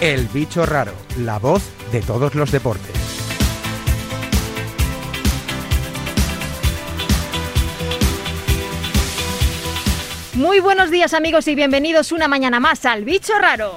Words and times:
El 0.00 0.28
bicho 0.28 0.64
raro, 0.64 0.92
la 1.18 1.40
voz 1.40 1.72
de 1.90 2.00
todos 2.02 2.36
los 2.36 2.52
deportes. 2.52 2.94
Muy 10.34 10.60
buenos 10.60 10.92
días 10.92 11.14
amigos 11.14 11.48
y 11.48 11.56
bienvenidos 11.56 12.12
una 12.12 12.28
mañana 12.28 12.60
más 12.60 12.84
al 12.84 13.04
bicho 13.04 13.32
raro. 13.40 13.72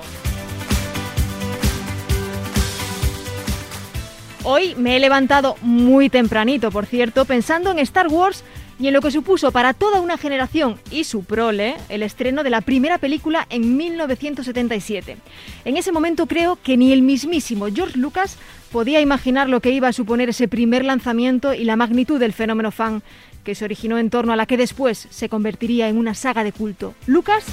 Hoy 4.43 4.75
me 4.75 4.97
he 4.97 4.99
levantado 4.99 5.55
muy 5.61 6.11
tempranito, 6.11 6.69
por 6.69 6.85
cierto, 6.85 7.25
pensando 7.25 7.71
en 7.71 7.79
Star 7.79 8.09
Wars 8.09 8.43
y 8.81 8.87
en 8.87 8.93
lo 8.95 9.01
que 9.01 9.11
supuso 9.11 9.51
para 9.51 9.75
toda 9.75 10.01
una 10.01 10.17
generación 10.17 10.79
y 10.89 11.03
su 11.03 11.23
prole 11.23 11.75
el 11.87 12.01
estreno 12.01 12.41
de 12.41 12.49
la 12.49 12.61
primera 12.61 12.97
película 12.97 13.45
en 13.51 13.77
1977. 13.77 15.17
En 15.65 15.77
ese 15.77 15.91
momento 15.91 16.25
creo 16.25 16.57
que 16.61 16.77
ni 16.77 16.91
el 16.91 17.03
mismísimo 17.03 17.67
George 17.71 17.99
Lucas 17.99 18.37
podía 18.71 18.99
imaginar 18.99 19.49
lo 19.49 19.59
que 19.61 19.69
iba 19.69 19.87
a 19.87 19.93
suponer 19.93 20.29
ese 20.29 20.47
primer 20.47 20.83
lanzamiento 20.83 21.53
y 21.53 21.63
la 21.63 21.75
magnitud 21.75 22.19
del 22.19 22.33
fenómeno 22.33 22.71
fan 22.71 23.03
que 23.43 23.53
se 23.53 23.65
originó 23.65 23.99
en 23.99 24.09
torno 24.09 24.33
a 24.33 24.35
la 24.35 24.47
que 24.47 24.57
después 24.57 25.07
se 25.11 25.29
convertiría 25.29 25.87
en 25.87 25.97
una 25.97 26.15
saga 26.15 26.43
de 26.43 26.51
culto. 26.51 26.95
Lucas 27.05 27.45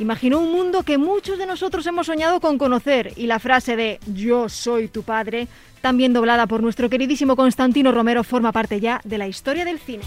imaginó 0.00 0.40
un 0.40 0.50
mundo 0.50 0.82
que 0.82 0.98
muchos 0.98 1.38
de 1.38 1.46
nosotros 1.46 1.86
hemos 1.86 2.06
soñado 2.06 2.40
con 2.40 2.58
conocer 2.58 3.12
y 3.14 3.28
la 3.28 3.38
frase 3.38 3.76
de 3.76 4.00
yo 4.12 4.48
soy 4.48 4.88
tu 4.88 5.04
padre, 5.04 5.46
también 5.80 6.12
doblada 6.12 6.48
por 6.48 6.64
nuestro 6.64 6.90
queridísimo 6.90 7.36
Constantino 7.36 7.92
Romero, 7.92 8.24
forma 8.24 8.50
parte 8.50 8.80
ya 8.80 9.00
de 9.04 9.18
la 9.18 9.28
historia 9.28 9.64
del 9.64 9.78
cine. 9.78 10.02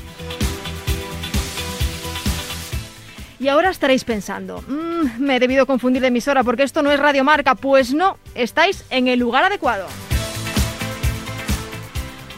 Y 3.40 3.50
ahora 3.50 3.70
estaréis 3.70 4.04
pensando, 4.04 4.64
mmm, 4.68 5.20
me 5.20 5.36
he 5.36 5.40
debido 5.40 5.68
confundir 5.68 6.02
de 6.02 6.08
emisora 6.08 6.44
porque 6.44 6.64
esto 6.64 6.82
no 6.82 6.92
es 6.92 7.00
Radio 7.00 7.24
Marca. 7.24 7.54
Pues 7.56 7.94
no, 7.94 8.18
estáis 8.34 8.84
en 8.90 9.08
el 9.08 9.20
lugar 9.20 9.44
adecuado. 9.44 9.88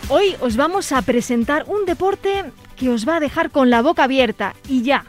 Hoy 0.09 0.35
os 0.41 0.57
vamos 0.57 0.91
a 0.91 1.01
presentar 1.03 1.65
un 1.67 1.85
deporte 1.85 2.43
que 2.75 2.89
os 2.89 3.07
va 3.07 3.17
a 3.17 3.19
dejar 3.19 3.51
con 3.51 3.69
la 3.69 3.81
boca 3.81 4.03
abierta 4.03 4.55
y 4.67 4.81
ya. 4.81 5.05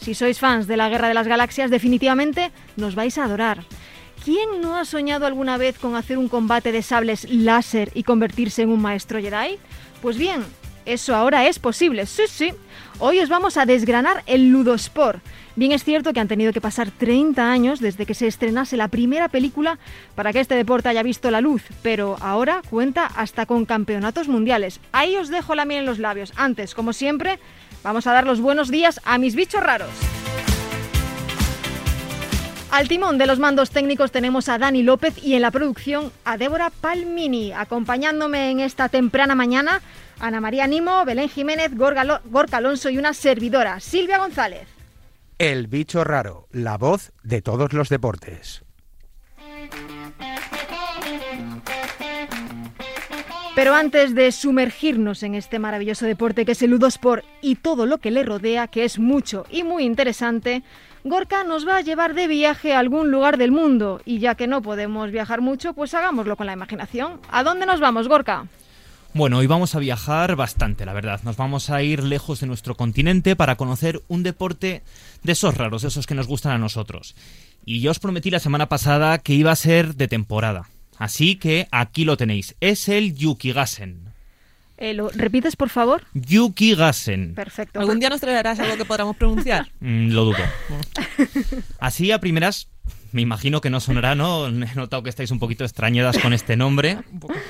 Si 0.00 0.14
sois 0.14 0.38
fans 0.38 0.66
de 0.66 0.76
la 0.76 0.88
Guerra 0.88 1.08
de 1.08 1.14
las 1.14 1.26
Galaxias, 1.26 1.70
definitivamente 1.70 2.52
nos 2.76 2.94
vais 2.94 3.18
a 3.18 3.24
adorar. 3.24 3.64
¿Quién 4.24 4.60
no 4.62 4.76
ha 4.76 4.84
soñado 4.84 5.26
alguna 5.26 5.56
vez 5.56 5.78
con 5.78 5.96
hacer 5.96 6.18
un 6.18 6.28
combate 6.28 6.72
de 6.72 6.82
sables 6.82 7.28
láser 7.30 7.90
y 7.94 8.04
convertirse 8.04 8.62
en 8.62 8.70
un 8.70 8.80
maestro 8.80 9.20
Jedi? 9.20 9.58
Pues 10.00 10.16
bien, 10.16 10.44
eso 10.86 11.14
ahora 11.14 11.46
es 11.46 11.58
posible, 11.58 12.06
sí, 12.06 12.22
sí. 12.28 12.52
Hoy 12.98 13.20
os 13.20 13.28
vamos 13.28 13.56
a 13.56 13.66
desgranar 13.66 14.22
el 14.26 14.50
Ludosport. 14.50 15.22
Bien 15.56 15.70
es 15.70 15.84
cierto 15.84 16.12
que 16.12 16.18
han 16.18 16.26
tenido 16.26 16.52
que 16.52 16.60
pasar 16.60 16.90
30 16.90 17.48
años 17.48 17.78
desde 17.78 18.06
que 18.06 18.14
se 18.14 18.26
estrenase 18.26 18.76
la 18.76 18.88
primera 18.88 19.28
película 19.28 19.78
para 20.16 20.32
que 20.32 20.40
este 20.40 20.56
deporte 20.56 20.88
haya 20.88 21.04
visto 21.04 21.30
la 21.30 21.40
luz, 21.40 21.62
pero 21.80 22.16
ahora 22.20 22.60
cuenta 22.68 23.06
hasta 23.06 23.46
con 23.46 23.64
campeonatos 23.64 24.26
mundiales. 24.26 24.80
Ahí 24.90 25.14
os 25.14 25.28
dejo 25.28 25.54
la 25.54 25.64
miel 25.64 25.80
en 25.80 25.86
los 25.86 26.00
labios. 26.00 26.32
Antes, 26.34 26.74
como 26.74 26.92
siempre, 26.92 27.38
vamos 27.84 28.08
a 28.08 28.12
dar 28.12 28.26
los 28.26 28.40
buenos 28.40 28.68
días 28.68 29.00
a 29.04 29.16
mis 29.18 29.36
bichos 29.36 29.62
raros. 29.62 29.90
Al 32.72 32.88
timón 32.88 33.18
de 33.18 33.26
los 33.26 33.38
mandos 33.38 33.70
técnicos 33.70 34.10
tenemos 34.10 34.48
a 34.48 34.58
Dani 34.58 34.82
López 34.82 35.22
y 35.22 35.34
en 35.34 35.42
la 35.42 35.52
producción 35.52 36.10
a 36.24 36.36
Débora 36.36 36.70
Palmini, 36.70 37.52
acompañándome 37.52 38.50
en 38.50 38.58
esta 38.58 38.88
temprana 38.88 39.36
mañana 39.36 39.80
Ana 40.18 40.40
María 40.40 40.66
Nimo, 40.66 41.04
Belén 41.04 41.28
Jiménez, 41.28 41.70
Gorka 41.76 42.56
Alonso 42.56 42.90
y 42.90 42.98
una 42.98 43.14
servidora, 43.14 43.78
Silvia 43.78 44.18
González. 44.18 44.73
El 45.38 45.66
bicho 45.66 46.04
raro, 46.04 46.46
la 46.52 46.78
voz 46.78 47.12
de 47.24 47.42
todos 47.42 47.72
los 47.72 47.88
deportes. 47.88 48.62
Pero 53.56 53.74
antes 53.74 54.14
de 54.14 54.30
sumergirnos 54.30 55.24
en 55.24 55.34
este 55.34 55.58
maravilloso 55.58 56.06
deporte 56.06 56.44
que 56.44 56.52
es 56.52 56.62
el 56.62 56.70
Ludosport 56.70 57.24
y 57.40 57.56
todo 57.56 57.86
lo 57.86 57.98
que 57.98 58.12
le 58.12 58.22
rodea, 58.22 58.68
que 58.68 58.84
es 58.84 59.00
mucho 59.00 59.44
y 59.50 59.64
muy 59.64 59.84
interesante, 59.84 60.62
Gorka 61.02 61.42
nos 61.42 61.66
va 61.66 61.78
a 61.78 61.80
llevar 61.80 62.14
de 62.14 62.28
viaje 62.28 62.72
a 62.72 62.78
algún 62.78 63.10
lugar 63.10 63.36
del 63.36 63.50
mundo. 63.50 64.00
Y 64.04 64.20
ya 64.20 64.36
que 64.36 64.46
no 64.46 64.62
podemos 64.62 65.10
viajar 65.10 65.40
mucho, 65.40 65.72
pues 65.74 65.94
hagámoslo 65.94 66.36
con 66.36 66.46
la 66.46 66.52
imaginación. 66.52 67.20
¿A 67.28 67.42
dónde 67.42 67.66
nos 67.66 67.80
vamos, 67.80 68.06
Gorka? 68.06 68.46
Bueno, 69.16 69.38
hoy 69.38 69.46
vamos 69.46 69.76
a 69.76 69.78
viajar 69.78 70.34
bastante, 70.34 70.84
la 70.84 70.92
verdad. 70.92 71.20
Nos 71.22 71.36
vamos 71.36 71.70
a 71.70 71.80
ir 71.84 72.02
lejos 72.02 72.40
de 72.40 72.48
nuestro 72.48 72.74
continente 72.74 73.36
para 73.36 73.54
conocer 73.54 74.02
un 74.08 74.24
deporte 74.24 74.82
de 75.24 75.32
esos 75.32 75.56
raros, 75.56 75.82
de 75.82 75.88
esos 75.88 76.06
que 76.06 76.14
nos 76.14 76.28
gustan 76.28 76.52
a 76.52 76.58
nosotros. 76.58 77.16
Y 77.64 77.80
yo 77.80 77.90
os 77.90 77.98
prometí 77.98 78.30
la 78.30 78.38
semana 78.38 78.68
pasada 78.68 79.18
que 79.18 79.34
iba 79.34 79.50
a 79.50 79.56
ser 79.56 79.96
de 79.96 80.06
temporada. 80.06 80.68
Así 80.98 81.36
que 81.36 81.66
aquí 81.72 82.04
lo 82.04 82.16
tenéis. 82.16 82.54
Es 82.60 82.88
el 82.88 83.16
Yukigassen. 83.16 84.12
Eh, 84.76 84.92
¿Lo 84.92 85.08
repites, 85.08 85.56
por 85.56 85.70
favor? 85.70 86.04
Yukigassen. 86.14 87.34
Perfecto. 87.34 87.80
¿Algún 87.80 88.00
día 88.00 88.10
nos 88.10 88.20
traerás 88.20 88.58
algo 88.60 88.76
que 88.76 88.84
podamos 88.84 89.16
pronunciar? 89.16 89.70
Mm, 89.80 90.12
lo 90.12 90.24
dudo. 90.24 90.38
Así 91.78 92.10
a 92.10 92.20
primeras, 92.20 92.68
me 93.12 93.22
imagino 93.22 93.60
que 93.60 93.70
no 93.70 93.80
sonará, 93.80 94.14
¿no? 94.14 94.46
He 94.46 94.74
notado 94.74 95.02
que 95.02 95.10
estáis 95.10 95.30
un 95.30 95.38
poquito 95.38 95.64
extrañadas 95.64 96.18
con 96.18 96.32
este 96.32 96.56
nombre. 96.56 96.98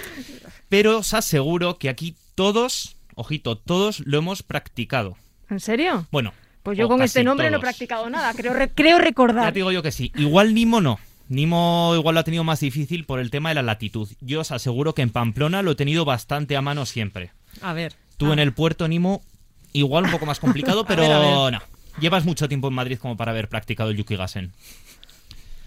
Pero 0.68 0.98
os 0.98 1.14
aseguro 1.14 1.78
que 1.78 1.88
aquí 1.88 2.16
todos, 2.34 2.96
ojito, 3.14 3.56
todos 3.56 4.00
lo 4.00 4.18
hemos 4.18 4.42
practicado. 4.42 5.16
¿En 5.48 5.60
serio? 5.60 6.06
Bueno. 6.10 6.32
Pues 6.64 6.78
yo 6.78 6.88
con 6.88 7.02
este 7.02 7.22
nombre 7.22 7.50
no 7.50 7.58
he 7.58 7.60
practicado 7.60 8.08
nada, 8.08 8.32
creo, 8.32 8.54
creo 8.74 8.98
recordar. 8.98 9.44
Ya 9.44 9.52
te 9.52 9.58
digo 9.58 9.70
yo 9.70 9.82
que 9.82 9.92
sí. 9.92 10.10
Igual 10.16 10.54
Nimo 10.54 10.80
no. 10.80 10.98
Nimo 11.28 11.92
igual 11.94 12.14
lo 12.14 12.20
ha 12.20 12.24
tenido 12.24 12.42
más 12.42 12.60
difícil 12.60 13.04
por 13.04 13.20
el 13.20 13.30
tema 13.30 13.50
de 13.50 13.56
la 13.56 13.62
latitud. 13.62 14.08
Yo 14.22 14.40
os 14.40 14.50
aseguro 14.50 14.94
que 14.94 15.02
en 15.02 15.10
Pamplona 15.10 15.60
lo 15.60 15.72
he 15.72 15.74
tenido 15.74 16.06
bastante 16.06 16.56
a 16.56 16.62
mano 16.62 16.86
siempre. 16.86 17.32
A 17.60 17.74
ver. 17.74 17.92
Tú 18.16 18.32
en 18.32 18.38
el 18.38 18.54
puerto, 18.54 18.88
Nimo, 18.88 19.20
igual 19.74 20.04
un 20.04 20.10
poco 20.10 20.24
más 20.24 20.40
complicado, 20.40 20.84
pero 20.88 21.50
no. 21.50 21.60
Llevas 22.00 22.24
mucho 22.24 22.48
tiempo 22.48 22.68
en 22.68 22.74
Madrid 22.74 22.98
como 22.98 23.18
para 23.18 23.32
haber 23.32 23.50
practicado 23.50 23.90
el 23.90 23.98
Yukigassen. 23.98 24.52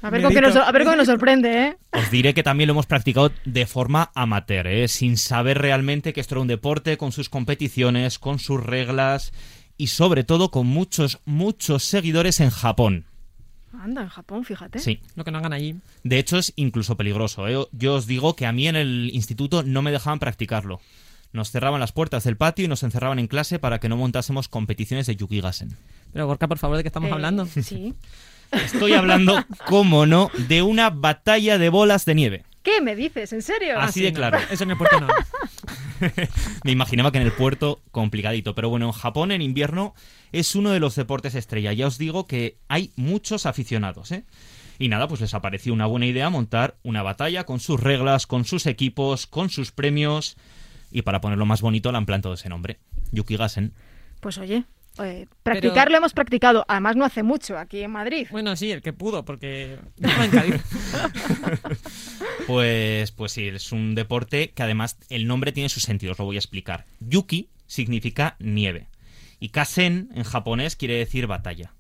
A 0.02 0.10
ver, 0.10 0.24
con 0.24 0.34
qué 0.34 0.42
nos, 0.42 0.56
a 0.56 0.72
ver 0.72 0.84
nos 0.84 1.06
sorprende, 1.06 1.68
¿eh? 1.68 1.78
Os 1.92 2.10
diré 2.10 2.34
que 2.34 2.44
también 2.44 2.68
lo 2.68 2.72
hemos 2.74 2.88
practicado 2.88 3.32
de 3.46 3.68
forma 3.68 4.12
amateur, 4.16 4.66
¿eh? 4.66 4.88
sin 4.88 5.18
saber 5.18 5.60
realmente 5.60 6.14
que 6.14 6.22
esto 6.22 6.36
era 6.36 6.42
un 6.42 6.48
deporte, 6.48 6.98
con 6.98 7.12
sus 7.12 7.30
competiciones, 7.30 8.20
con 8.20 8.40
sus 8.40 8.64
reglas 8.64 9.32
y 9.78 9.88
sobre 9.88 10.24
todo 10.24 10.52
con 10.52 10.68
muchos, 10.68 11.20
muchos 11.26 11.84
seguidores 11.84 12.40
en 12.40 12.50
Japón. 12.50 13.06
Anda, 13.80 14.02
en 14.02 14.10
Japón, 14.10 14.44
fíjate. 14.44 14.80
Sí. 14.80 15.00
Lo 15.16 15.24
que 15.24 15.32
no 15.32 15.38
hagan 15.38 15.54
allí. 15.54 15.76
De 16.04 16.18
hecho, 16.18 16.38
es 16.38 16.52
incluso 16.56 16.98
peligroso. 16.98 17.48
¿eh? 17.48 17.58
Yo 17.72 17.94
os 17.96 18.08
digo 18.08 18.36
que 18.36 18.46
a 18.46 18.52
mí 18.52 18.68
en 18.68 18.76
el 18.76 19.12
instituto 19.14 19.62
no 19.64 19.82
me 19.82 19.92
dejaban 19.92 20.20
practicarlo. 20.20 20.82
Nos 21.32 21.52
cerraban 21.52 21.80
las 21.80 21.92
puertas 21.92 22.24
del 22.24 22.38
patio 22.38 22.66
y 22.66 22.68
nos 22.68 22.82
encerraban 22.84 23.20
en 23.20 23.28
clase 23.28 23.60
para 23.60 23.80
que 23.80 23.90
no 23.90 23.98
montásemos 23.98 24.48
competiciones 24.48 25.06
de 25.06 25.16
Yukigassen. 25.16 25.78
Pero 26.14 26.26
Gorka, 26.26 26.48
por 26.48 26.58
favor, 26.58 26.78
¿de 26.78 26.84
qué 26.84 26.88
estamos 26.88 27.10
Eh, 27.10 27.14
hablando? 27.14 27.46
Sí. 27.62 27.94
Estoy 28.50 28.94
hablando, 28.94 29.44
cómo 29.68 30.06
no, 30.06 30.32
de 30.48 30.62
una 30.62 30.90
batalla 30.90 31.58
de 31.58 31.68
bolas 31.68 32.06
de 32.06 32.16
nieve. 32.16 32.46
¿Qué 32.64 32.80
me 32.82 32.96
dices? 32.96 33.34
¿En 33.34 33.42
serio? 33.42 33.78
Así 33.78 34.02
de 34.02 34.12
no. 34.12 34.16
claro. 34.18 34.40
Eso 34.50 34.64
en 34.64 34.72
el 34.72 34.78
puerto 34.78 35.00
no. 35.02 35.08
Me 36.64 36.72
imaginaba 36.72 37.12
que 37.12 37.18
en 37.18 37.26
el 37.26 37.32
puerto 37.32 37.82
complicadito, 37.92 38.56
pero 38.56 38.70
bueno, 38.70 38.88
en 38.88 38.92
Japón 38.92 39.32
en 39.32 39.42
invierno 39.42 39.94
es 40.32 40.56
uno 40.56 40.72
de 40.72 40.80
los 40.80 40.96
deportes 40.96 41.36
estrella. 41.36 41.74
Ya 41.74 41.88
os 41.88 41.98
digo 41.98 42.28
que 42.28 42.58
hay 42.68 42.92
muchos 42.96 43.46
aficionados, 43.46 44.12
¿eh? 44.12 44.24
Y 44.80 44.90
nada, 44.90 45.08
pues 45.08 45.22
les 45.22 45.34
apareció 45.34 45.74
una 45.74 45.88
buena 45.88 46.06
idea 46.06 46.30
montar 46.30 46.78
una 46.84 47.02
batalla 47.02 47.46
con 47.46 47.60
sus 47.60 47.80
reglas, 47.80 48.28
con 48.28 48.46
sus 48.46 48.68
equipos, 48.68 49.26
con 49.26 49.50
sus 49.50 49.72
premios. 49.72 50.38
Y 50.92 51.02
para 51.02 51.20
ponerlo 51.20 51.46
más 51.46 51.62
bonito 51.62 51.92
le 51.92 51.98
han 51.98 52.06
plantado 52.06 52.36
ese 52.36 52.50
nombre, 52.50 52.80
Yukigassen. 53.12 53.74
Pues 54.20 54.38
oye, 54.38 54.66
eh, 55.00 55.28
practicar 55.44 55.90
lo 55.92 55.98
hemos 55.98 56.14
practicado. 56.14 56.66
Además 56.68 56.96
no 56.96 57.06
hace 57.06 57.24
mucho 57.24 57.58
aquí 57.58 57.82
en 57.82 57.92
Madrid. 57.92 58.28
Bueno, 58.32 58.56
sí, 58.56 58.72
el 58.72 58.82
que 58.82 58.94
pudo, 58.94 59.24
porque. 59.26 59.78
Pues, 62.46 63.12
pues 63.12 63.32
sí, 63.32 63.48
es 63.48 63.72
un 63.72 63.96
deporte 63.96 64.52
que 64.52 64.64
además 64.64 64.98
el 65.10 65.28
nombre 65.28 65.52
tiene 65.52 65.70
su 65.70 65.80
sentido, 65.80 66.14
os 66.14 66.20
lo 66.20 66.26
voy 66.26 66.38
a 66.38 66.40
explicar. 66.40 66.86
Yuki 67.00 67.50
significa 67.66 68.36
nieve 68.40 68.88
y 69.40 69.50
Kasen 69.50 70.10
en 70.16 70.24
japonés 70.24 70.76
quiere 70.76 70.96
decir 70.96 71.28
batalla. 71.28 71.74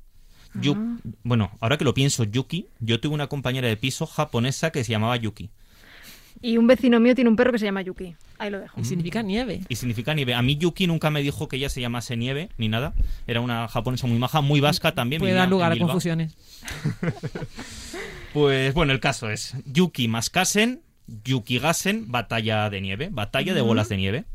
Yu- 0.55 0.75
Ah. 0.77 0.97
Bueno, 1.23 1.51
ahora 1.61 1.77
que 1.77 1.85
lo 1.85 1.93
pienso, 1.93 2.23
Yuki, 2.23 2.67
yo 2.79 2.99
tuve 2.99 3.13
una 3.13 3.27
compañera 3.27 3.67
de 3.67 3.77
piso 3.77 4.05
japonesa 4.07 4.71
que 4.71 4.83
se 4.83 4.91
llamaba 4.91 5.15
Yuki. 5.15 5.49
Y 6.41 6.57
un 6.57 6.67
vecino 6.67 6.99
mío 6.99 7.15
tiene 7.15 7.29
un 7.29 7.35
perro 7.35 7.51
que 7.51 7.59
se 7.59 7.65
llama 7.65 7.81
Yuki. 7.81 8.15
Ahí 8.37 8.49
lo 8.49 8.59
dejo. 8.59 8.79
Y 8.79 8.85
significa 8.85 9.23
nieve. 9.23 9.61
Y 9.69 9.75
significa 9.75 10.13
nieve. 10.13 10.33
A 10.33 10.41
mí 10.41 10.57
Yuki 10.57 10.87
nunca 10.87 11.09
me 11.09 11.21
dijo 11.21 11.47
que 11.47 11.57
ella 11.57 11.69
se 11.69 11.81
llamase 11.81 12.15
nieve 12.17 12.49
ni 12.57 12.69
nada. 12.69 12.93
Era 13.25 13.41
una 13.41 13.67
japonesa 13.67 14.07
muy 14.07 14.19
maja, 14.19 14.41
muy 14.41 14.59
vasca 14.59 14.93
también. 14.93 15.19
Puede 15.19 15.33
dar 15.33 15.49
lugar 15.49 15.71
a 15.71 15.77
confusiones. 15.77 16.35
Pues 18.33 18.73
bueno, 18.75 18.93
el 18.93 18.99
caso 18.99 19.31
es 19.31 19.55
Yuki 19.65 20.07
más 20.07 20.29
Kasen, 20.29 20.83
Yukigassen, 21.23 22.11
batalla 22.11 22.69
de 22.69 22.81
nieve, 22.81 23.09
batalla 23.11 23.53
de 23.53 23.61
bolas 23.61 23.89
de 23.89 23.97
nieve. 23.97 24.25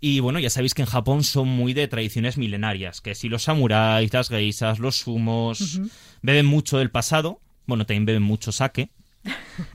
Y 0.00 0.20
bueno, 0.20 0.38
ya 0.38 0.48
sabéis 0.48 0.74
que 0.74 0.82
en 0.82 0.88
Japón 0.88 1.24
son 1.24 1.48
muy 1.48 1.72
de 1.74 1.88
tradiciones 1.88 2.38
milenarias, 2.38 3.00
que 3.00 3.14
si 3.14 3.28
los 3.28 3.42
samuráis, 3.42 4.12
las 4.12 4.28
geisas, 4.28 4.78
los 4.78 4.96
sumos, 5.00 5.80
beben 6.22 6.46
mucho 6.46 6.78
del 6.78 6.90
pasado, 6.90 7.40
bueno, 7.66 7.86
también 7.86 8.06
beben 8.06 8.22
mucho 8.22 8.52
sake. 8.52 8.90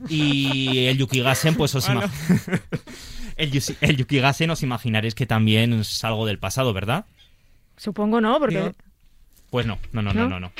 Y 0.08 0.86
el 0.86 0.98
Yukigassen, 0.98 1.54
pues 1.54 1.74
os 1.74 1.86
Bueno. 1.86 2.02
el, 3.36 3.62
el 3.80 3.96
Yukigassen 3.96 4.50
os 4.50 4.62
imaginaréis 4.62 5.14
que 5.14 5.26
también 5.26 5.72
es 5.80 6.04
algo 6.04 6.26
del 6.26 6.38
pasado, 6.38 6.72
¿verdad? 6.72 7.06
Supongo 7.76 8.20
no, 8.20 8.38
porque... 8.38 8.72
Pues 9.50 9.66
no, 9.66 9.78
no, 9.92 10.02
no, 10.02 10.12
no, 10.12 10.28
¿No? 10.28 10.40
no. 10.40 10.52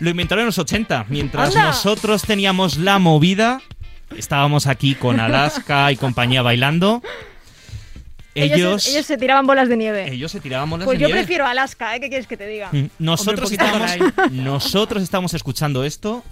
Lo 0.00 0.10
inventaron 0.10 0.42
en 0.42 0.46
los 0.46 0.58
80. 0.58 1.06
Mientras 1.08 1.54
¡Anda! 1.54 1.68
nosotros 1.68 2.22
teníamos 2.22 2.76
la 2.76 2.98
movida, 2.98 3.62
estábamos 4.16 4.66
aquí 4.66 4.94
con 4.96 5.20
Alaska 5.20 5.92
y 5.92 5.96
compañía 5.96 6.42
bailando. 6.42 7.02
Ellos, 8.34 8.56
Ellos, 8.58 8.88
ellos 8.88 9.06
se 9.06 9.16
tiraban 9.18 9.46
bolas 9.46 9.68
de 9.68 9.76
nieve. 9.76 10.10
ellos 10.12 10.32
se 10.32 10.40
tiraban 10.40 10.68
bolas 10.68 10.86
pues 10.86 10.98
de 10.98 11.02
yo 11.02 11.08
nieve. 11.08 11.20
prefiero 11.20 11.46
Alaska, 11.46 11.94
¿eh? 11.94 12.00
¿Qué 12.00 12.08
quieres 12.08 12.26
que 12.26 12.36
te 12.38 12.46
diga? 12.46 12.70
Mm, 12.72 12.86
Nosotros 12.98 13.52
Hombre, 13.52 13.98
nosotros 14.32 15.02
estamos 15.02 15.34
escuchando 15.34 15.84
esto 15.84 16.24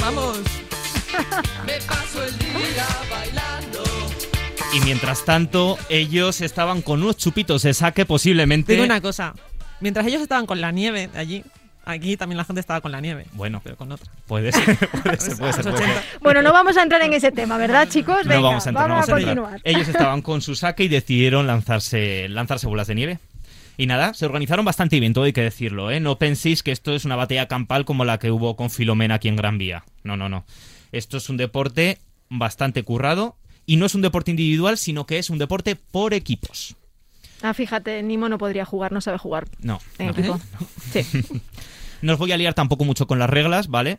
Vamos. 0.00 0.38
y 4.72 4.80
mientras 4.80 5.24
tanto 5.24 5.78
ellos 5.88 6.40
estaban 6.40 6.82
con 6.82 7.02
unos 7.02 7.16
chupitos 7.16 7.62
de 7.62 7.74
saque 7.74 8.06
posiblemente. 8.06 8.72
Digo 8.72 8.84
una 8.84 9.00
cosa. 9.00 9.34
Mientras 9.80 10.06
ellos 10.06 10.22
estaban 10.22 10.46
con 10.46 10.60
la 10.60 10.70
nieve 10.72 11.08
de 11.08 11.18
allí, 11.18 11.44
aquí 11.84 12.16
también 12.16 12.36
la 12.36 12.44
gente 12.44 12.60
estaba 12.60 12.80
con 12.80 12.92
la 12.92 13.00
nieve. 13.00 13.26
Bueno, 13.32 13.60
Pero 13.64 13.76
con 13.76 13.90
otra. 13.90 14.10
puede 14.26 14.52
ser, 14.52 14.76
puede 14.76 14.78
ser, 14.78 15.02
puede 15.02 15.18
ser, 15.18 15.38
puede 15.38 15.52
ser. 15.54 15.68
80. 15.68 16.02
Bueno, 16.20 16.42
no 16.42 16.52
vamos 16.52 16.76
a 16.76 16.82
entrar 16.82 17.02
en 17.02 17.12
ese 17.12 17.32
tema, 17.32 17.56
¿verdad, 17.58 17.88
chicos? 17.88 18.18
Venga, 18.24 18.36
no 18.36 18.42
vamos 18.42 18.66
a 18.66 18.68
entrar, 18.70 18.88
no 18.88 18.94
vamos 18.94 19.08
a 19.08 19.12
entrar. 19.12 19.34
continuar. 19.36 19.60
Ellos 19.64 19.88
estaban 19.88 20.22
con 20.22 20.42
su 20.42 20.54
saque 20.54 20.84
y 20.84 20.88
decidieron 20.88 21.46
lanzarse, 21.46 22.28
lanzarse 22.28 22.66
bolas 22.66 22.86
de 22.86 22.94
nieve. 22.94 23.18
Y 23.80 23.86
nada, 23.86 24.12
se 24.12 24.26
organizaron 24.26 24.66
bastante 24.66 25.00
bien, 25.00 25.14
todo 25.14 25.24
hay 25.24 25.32
que 25.32 25.40
decirlo, 25.40 25.90
¿eh? 25.90 26.00
No 26.00 26.18
penséis 26.18 26.62
que 26.62 26.70
esto 26.70 26.94
es 26.94 27.06
una 27.06 27.16
batalla 27.16 27.48
campal 27.48 27.86
como 27.86 28.04
la 28.04 28.18
que 28.18 28.30
hubo 28.30 28.54
con 28.54 28.68
Filomena 28.68 29.14
aquí 29.14 29.28
en 29.28 29.36
Gran 29.36 29.56
Vía. 29.56 29.84
No, 30.04 30.18
no, 30.18 30.28
no. 30.28 30.44
Esto 30.92 31.16
es 31.16 31.30
un 31.30 31.38
deporte 31.38 31.98
bastante 32.28 32.82
currado 32.82 33.38
y 33.64 33.76
no 33.76 33.86
es 33.86 33.94
un 33.94 34.02
deporte 34.02 34.32
individual, 34.32 34.76
sino 34.76 35.06
que 35.06 35.18
es 35.18 35.30
un 35.30 35.38
deporte 35.38 35.76
por 35.76 36.12
equipos. 36.12 36.76
Ah, 37.40 37.54
fíjate, 37.54 38.02
Nimo 38.02 38.28
no 38.28 38.36
podría 38.36 38.66
jugar, 38.66 38.92
no 38.92 39.00
sabe 39.00 39.16
jugar 39.16 39.46
No, 39.62 39.80
en 39.98 40.08
no. 40.08 40.12
equipo. 40.12 40.40
Sí. 40.92 41.00
No 42.02 42.12
os 42.14 42.18
voy 42.18 42.32
a 42.32 42.36
liar 42.36 42.52
tampoco 42.52 42.84
mucho 42.84 43.06
con 43.06 43.18
las 43.18 43.30
reglas, 43.30 43.68
¿vale? 43.68 43.98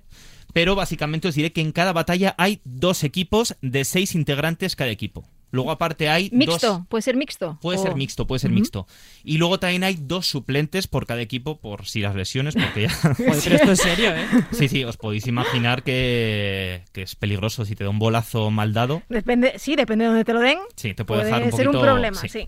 Pero 0.54 0.75
básicamente 0.75 1.27
os 1.27 1.34
diré 1.34 1.54
que 1.54 1.62
en 1.62 1.72
cada 1.72 1.92
batalla 1.92 2.36
hay 2.38 2.60
dos 2.66 3.04
equipos 3.04 3.56
de 3.63 3.84
seis 3.84 4.13
integrantes 4.13 4.75
cada 4.75 4.92
equipo. 4.92 5.24
Luego 5.51 5.71
aparte 5.71 6.07
hay 6.09 6.30
Mixto, 6.31 6.68
dos... 6.77 6.88
puede 6.88 7.01
ser 7.01 7.18
mixto. 7.18 7.59
Puede 7.62 7.77
O- 7.77 7.81
ser 7.83 7.95
mixto, 7.95 8.25
puede 8.25 8.39
ser 8.39 8.51
mixto. 8.51 8.88
Y 9.24 9.38
luego 9.38 9.59
también 9.59 9.83
hay 9.83 9.95
dos 10.00 10.25
suplentes 10.27 10.88
por 10.88 11.06
cada 11.06 11.21
equipo 11.21 11.59
por 11.59 11.86
si 11.86 12.00
las 12.01 12.15
lesiones, 12.15 12.56
porque 12.56 12.83
ya... 12.83 12.89
Joder, 13.18 13.39
pero 13.44 13.56
esto 13.57 13.71
es 13.74 13.80
serio, 13.80 14.15
¿eh? 14.15 14.25
sí, 14.51 14.69
sí, 14.69 14.83
os 14.86 14.95
podéis 14.98 15.27
imaginar 15.27 15.83
que, 15.83 16.83
que 16.94 17.01
es 17.01 17.15
peligroso 17.15 17.65
si 17.65 17.75
te 17.75 17.83
da 17.83 17.89
un 17.89 18.00
bolazo 18.00 18.50
mal 18.50 18.74
dado. 18.74 19.03
Depende, 19.09 19.53
sí, 19.57 19.75
depende 19.75 20.06
de 20.06 20.09
donde 20.09 20.24
te 20.25 20.33
lo 20.33 20.39
den. 20.39 20.57
Sí, 20.77 20.94
te 20.94 21.03
puede, 21.06 21.21
Puede 21.21 21.33
dejar 21.33 21.44
un 21.51 21.57
ser 21.57 21.68
un 21.68 21.74
poquito... 21.74 21.92
problema, 21.92 22.18
sí. 22.18 22.30
sí. 22.30 22.48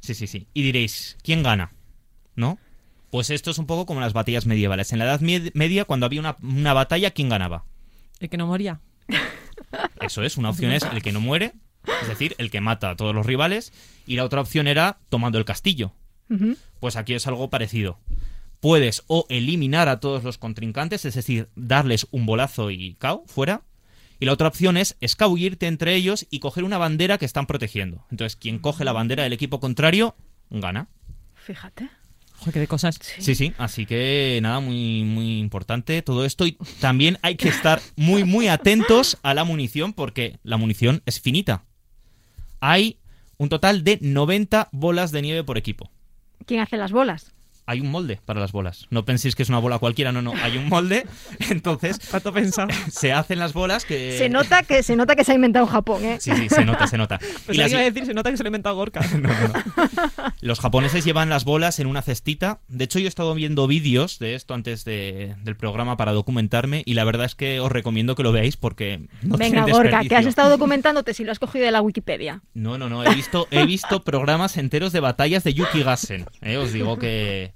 Sí, 0.00 0.14
sí, 0.14 0.26
sí. 0.26 0.48
Y 0.52 0.62
diréis, 0.62 1.16
¿quién 1.22 1.44
gana? 1.44 1.72
¿No? 2.34 2.58
Pues 3.12 3.30
esto 3.30 3.52
es 3.52 3.58
un 3.58 3.66
poco 3.66 3.86
como 3.86 4.00
las 4.00 4.14
batallas 4.14 4.46
medievales. 4.46 4.92
En 4.92 4.98
la 4.98 5.04
Edad 5.04 5.20
Med- 5.20 5.52
Media, 5.54 5.84
cuando 5.84 6.06
había 6.06 6.18
una, 6.18 6.36
una 6.42 6.72
batalla, 6.74 7.12
¿quién 7.12 7.28
ganaba? 7.28 7.64
El 8.18 8.28
que 8.28 8.36
no 8.36 8.48
moría. 8.48 8.80
Eso 10.00 10.22
es, 10.22 10.36
una 10.36 10.50
opción 10.50 10.72
es 10.72 10.82
el 10.92 11.02
que 11.02 11.12
no 11.12 11.20
muere, 11.20 11.52
es 12.02 12.08
decir, 12.08 12.34
el 12.38 12.50
que 12.50 12.60
mata 12.60 12.90
a 12.90 12.96
todos 12.96 13.14
los 13.14 13.26
rivales, 13.26 13.72
y 14.06 14.16
la 14.16 14.24
otra 14.24 14.40
opción 14.40 14.66
era 14.66 14.98
tomando 15.08 15.38
el 15.38 15.44
castillo. 15.44 15.92
Pues 16.80 16.96
aquí 16.96 17.12
es 17.12 17.26
algo 17.26 17.50
parecido. 17.50 17.98
Puedes 18.60 19.02
o 19.06 19.26
eliminar 19.28 19.88
a 19.88 20.00
todos 20.00 20.24
los 20.24 20.38
contrincantes, 20.38 21.04
es 21.04 21.14
decir, 21.14 21.48
darles 21.56 22.06
un 22.10 22.24
bolazo 22.24 22.70
y 22.70 22.94
cao, 22.94 23.24
fuera. 23.26 23.62
Y 24.18 24.24
la 24.24 24.32
otra 24.32 24.48
opción 24.48 24.76
es 24.76 24.96
escabullirte 25.00 25.66
entre 25.66 25.94
ellos 25.94 26.26
y 26.30 26.38
coger 26.38 26.64
una 26.64 26.78
bandera 26.78 27.18
que 27.18 27.26
están 27.26 27.46
protegiendo. 27.46 28.06
Entonces, 28.10 28.36
quien 28.36 28.60
coge 28.60 28.84
la 28.84 28.92
bandera 28.92 29.24
del 29.24 29.32
equipo 29.32 29.60
contrario, 29.60 30.16
gana. 30.48 30.88
Fíjate. 31.34 31.90
Joder, 32.34 32.54
qué 32.54 32.60
de 32.60 32.68
cosas. 32.68 32.98
Sí, 33.18 33.34
sí, 33.34 33.52
así 33.58 33.84
que 33.84 34.38
nada, 34.42 34.60
muy, 34.60 35.04
muy 35.04 35.38
importante 35.38 36.02
todo 36.02 36.24
esto. 36.24 36.46
Y 36.46 36.56
también 36.80 37.18
hay 37.22 37.36
que 37.36 37.48
estar 37.48 37.80
muy, 37.96 38.24
muy 38.24 38.48
atentos 38.48 39.18
a 39.22 39.34
la 39.34 39.44
munición 39.44 39.92
porque 39.92 40.38
la 40.42 40.56
munición 40.56 41.02
es 41.04 41.20
finita. 41.20 41.64
Hay 42.64 43.00
un 43.38 43.48
total 43.48 43.82
de 43.82 43.98
90 44.00 44.68
bolas 44.70 45.10
de 45.10 45.20
nieve 45.20 45.42
por 45.42 45.58
equipo. 45.58 45.90
¿Quién 46.46 46.60
hace 46.60 46.76
las 46.76 46.92
bolas? 46.92 47.34
Hay 47.64 47.80
un 47.80 47.90
molde 47.90 48.20
para 48.24 48.40
las 48.40 48.50
bolas. 48.52 48.86
No 48.90 49.04
penséis 49.04 49.34
que 49.36 49.42
es 49.44 49.48
una 49.48 49.58
bola 49.58 49.78
cualquiera, 49.78 50.10
no, 50.12 50.20
no. 50.20 50.32
Hay 50.42 50.58
un 50.58 50.68
molde. 50.68 51.06
Entonces, 51.50 51.98
se 52.92 53.12
hacen 53.12 53.38
las 53.38 53.52
bolas 53.52 53.84
que. 53.84 54.18
Se 54.18 54.28
nota 54.28 54.62
que 54.62 54.82
se 54.82 54.96
nota 54.96 55.14
que 55.16 55.24
se 55.24 55.32
ha 55.32 55.34
inventado 55.34 55.66
en 55.66 55.72
Japón, 55.72 56.04
¿eh? 56.04 56.18
Sí, 56.20 56.32
sí, 56.36 56.48
se 56.48 56.64
nota, 56.64 56.86
se 56.86 56.98
nota. 56.98 57.18
Pues 57.46 57.56
Y 57.56 57.60
las- 57.60 57.70
iba 57.70 57.80
a 57.80 57.84
decir, 57.84 58.04
se 58.06 58.14
nota 58.14 58.30
que 58.30 58.36
se 58.36 58.42
lo 58.42 58.48
ha 58.48 58.50
inventado 58.50 58.76
Gorka. 58.76 59.00
Los 60.40 60.60
japoneses 60.60 61.04
llevan 61.04 61.28
las 61.28 61.44
bolas 61.44 61.78
en 61.78 61.86
una 61.86 62.02
cestita. 62.02 62.60
De 62.68 62.84
hecho, 62.84 62.98
yo 62.98 63.06
he 63.06 63.08
estado 63.08 63.34
viendo 63.34 63.66
vídeos 63.66 64.18
de 64.18 64.34
esto 64.34 64.54
antes 64.54 64.84
de- 64.84 65.34
del 65.42 65.56
programa 65.56 65.96
para 65.96 66.12
documentarme 66.12 66.82
y 66.84 66.94
la 66.94 67.04
verdad 67.04 67.26
es 67.26 67.34
que 67.34 67.60
os 67.60 67.70
recomiendo 67.70 68.14
que 68.14 68.22
lo 68.22 68.32
veáis 68.32 68.56
porque 68.56 69.06
no 69.22 69.36
Venga, 69.36 69.64
Gorka, 69.66 70.02
que 70.02 70.16
has 70.16 70.26
estado 70.26 70.50
documentándote 70.50 71.14
si 71.14 71.24
lo 71.24 71.32
has 71.32 71.38
cogido 71.38 71.64
de 71.64 71.70
la 71.70 71.80
Wikipedia. 71.80 72.42
No, 72.54 72.78
no, 72.78 72.88
no. 72.88 73.04
He 73.04 73.14
visto, 73.14 73.46
he 73.50 73.64
visto 73.66 74.02
programas 74.02 74.56
enteros 74.56 74.92
de 74.92 75.00
batallas 75.00 75.44
de 75.44 75.54
Yuki 75.54 75.82
Gassen. 75.82 76.26
¿eh? 76.42 76.56
Os 76.56 76.72
digo 76.72 76.98
que. 76.98 77.52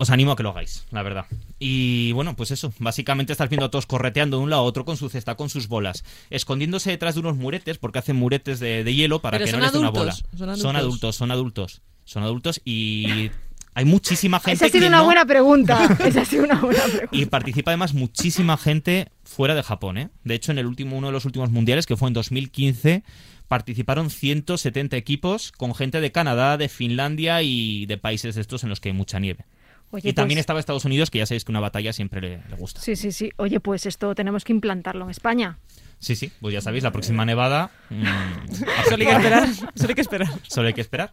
Os 0.00 0.10
animo 0.10 0.30
a 0.32 0.36
que 0.36 0.44
lo 0.44 0.50
hagáis, 0.50 0.84
la 0.92 1.02
verdad. 1.02 1.26
Y 1.58 2.12
bueno, 2.12 2.36
pues 2.36 2.52
eso. 2.52 2.72
Básicamente 2.78 3.32
estás 3.32 3.48
viendo 3.50 3.66
a 3.66 3.70
todos 3.70 3.86
correteando 3.86 4.36
de 4.38 4.44
un 4.44 4.50
lado 4.50 4.62
a 4.62 4.64
otro 4.64 4.84
con 4.84 4.96
su 4.96 5.08
cesta, 5.08 5.34
con 5.34 5.50
sus 5.50 5.66
bolas. 5.66 6.04
Escondiéndose 6.30 6.90
detrás 6.90 7.14
de 7.14 7.20
unos 7.20 7.36
muretes, 7.36 7.78
porque 7.78 7.98
hacen 7.98 8.14
muretes 8.16 8.60
de, 8.60 8.84
de 8.84 8.94
hielo 8.94 9.20
para 9.20 9.38
Pero 9.38 9.46
que 9.46 9.52
no 9.52 9.56
son 9.58 9.62
les 9.64 9.72
dé 9.72 9.78
una 9.78 9.90
bola. 9.90 10.12
adultos, 10.12 10.38
son 10.38 10.56
Son 10.58 10.76
adultos. 10.76 11.16
son 11.16 11.30
adultos. 11.32 11.82
Son 12.04 12.22
adultos 12.22 12.60
y. 12.64 13.30
Hay 13.74 13.84
muchísima 13.84 14.38
gente 14.40 14.52
Esa 14.54 14.66
ha 14.66 14.68
sido 14.68 14.82
que 14.82 14.88
una 14.88 14.98
no- 14.98 15.04
buena 15.04 15.24
pregunta. 15.24 15.96
Esa 16.04 16.22
ha 16.22 16.24
sido 16.24 16.44
una 16.44 16.60
buena 16.60 16.82
pregunta. 16.84 17.08
y 17.10 17.26
participa 17.26 17.70
además 17.72 17.92
muchísima 17.94 18.56
gente 18.56 19.10
fuera 19.24 19.54
de 19.56 19.62
Japón, 19.64 19.98
¿eh? 19.98 20.10
De 20.24 20.34
hecho, 20.34 20.52
en 20.52 20.58
el 20.58 20.66
último, 20.66 20.96
uno 20.96 21.08
de 21.08 21.12
los 21.12 21.24
últimos 21.24 21.50
mundiales, 21.50 21.86
que 21.86 21.96
fue 21.96 22.08
en 22.08 22.14
2015, 22.14 23.02
participaron 23.48 24.10
170 24.10 24.96
equipos 24.96 25.52
con 25.52 25.74
gente 25.74 26.00
de 26.00 26.12
Canadá, 26.12 26.56
de 26.56 26.68
Finlandia 26.68 27.42
y 27.42 27.86
de 27.86 27.98
países 27.98 28.34
de 28.36 28.40
estos 28.40 28.62
en 28.62 28.68
los 28.68 28.80
que 28.80 28.88
hay 28.90 28.94
mucha 28.94 29.18
nieve. 29.20 29.44
Oye, 29.90 30.10
y 30.10 30.12
también 30.12 30.36
pues- 30.36 30.40
estaba 30.42 30.60
Estados 30.60 30.84
Unidos, 30.84 31.10
que 31.10 31.18
ya 31.18 31.26
sabéis 31.26 31.44
que 31.44 31.52
una 31.52 31.60
batalla 31.60 31.92
siempre 31.92 32.20
le, 32.20 32.42
le 32.48 32.56
gusta. 32.56 32.80
Sí, 32.80 32.94
sí, 32.96 33.10
sí. 33.12 33.30
Oye, 33.36 33.58
pues 33.60 33.86
esto 33.86 34.14
tenemos 34.14 34.44
que 34.44 34.52
implantarlo 34.52 35.04
en 35.04 35.10
España. 35.10 35.58
Sí, 36.00 36.14
sí, 36.14 36.30
pues 36.40 36.54
ya 36.54 36.60
sabéis, 36.60 36.84
la 36.84 36.92
próxima 36.92 37.24
nevada 37.24 37.70
mm, 37.90 38.04
Solo 38.88 39.02
hay 39.02 39.06
que 39.06 39.16
esperar. 39.16 39.48
Solo 39.74 39.88
hay 39.88 39.94
que 39.94 40.00
esperar. 40.00 40.28
solo 40.46 40.66
hay 40.68 40.74
que 40.74 40.80
esperar. 40.80 41.12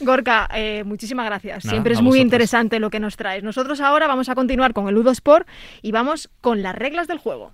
Gorka, 0.00 0.48
eh, 0.54 0.84
muchísimas 0.84 1.26
gracias. 1.26 1.64
Nada, 1.64 1.72
Siempre 1.74 1.94
es 1.94 2.00
muy 2.00 2.10
vosotros. 2.10 2.24
interesante 2.26 2.78
lo 2.78 2.90
que 2.90 3.00
nos 3.00 3.16
traes. 3.16 3.42
Nosotros 3.42 3.80
ahora 3.80 4.06
vamos 4.06 4.28
a 4.28 4.34
continuar 4.36 4.72
con 4.72 4.86
el 4.86 4.94
Ludo 4.94 5.10
Sport 5.10 5.48
y 5.82 5.90
vamos 5.90 6.30
con 6.40 6.62
las 6.62 6.76
reglas 6.76 7.08
del 7.08 7.18
juego. 7.18 7.52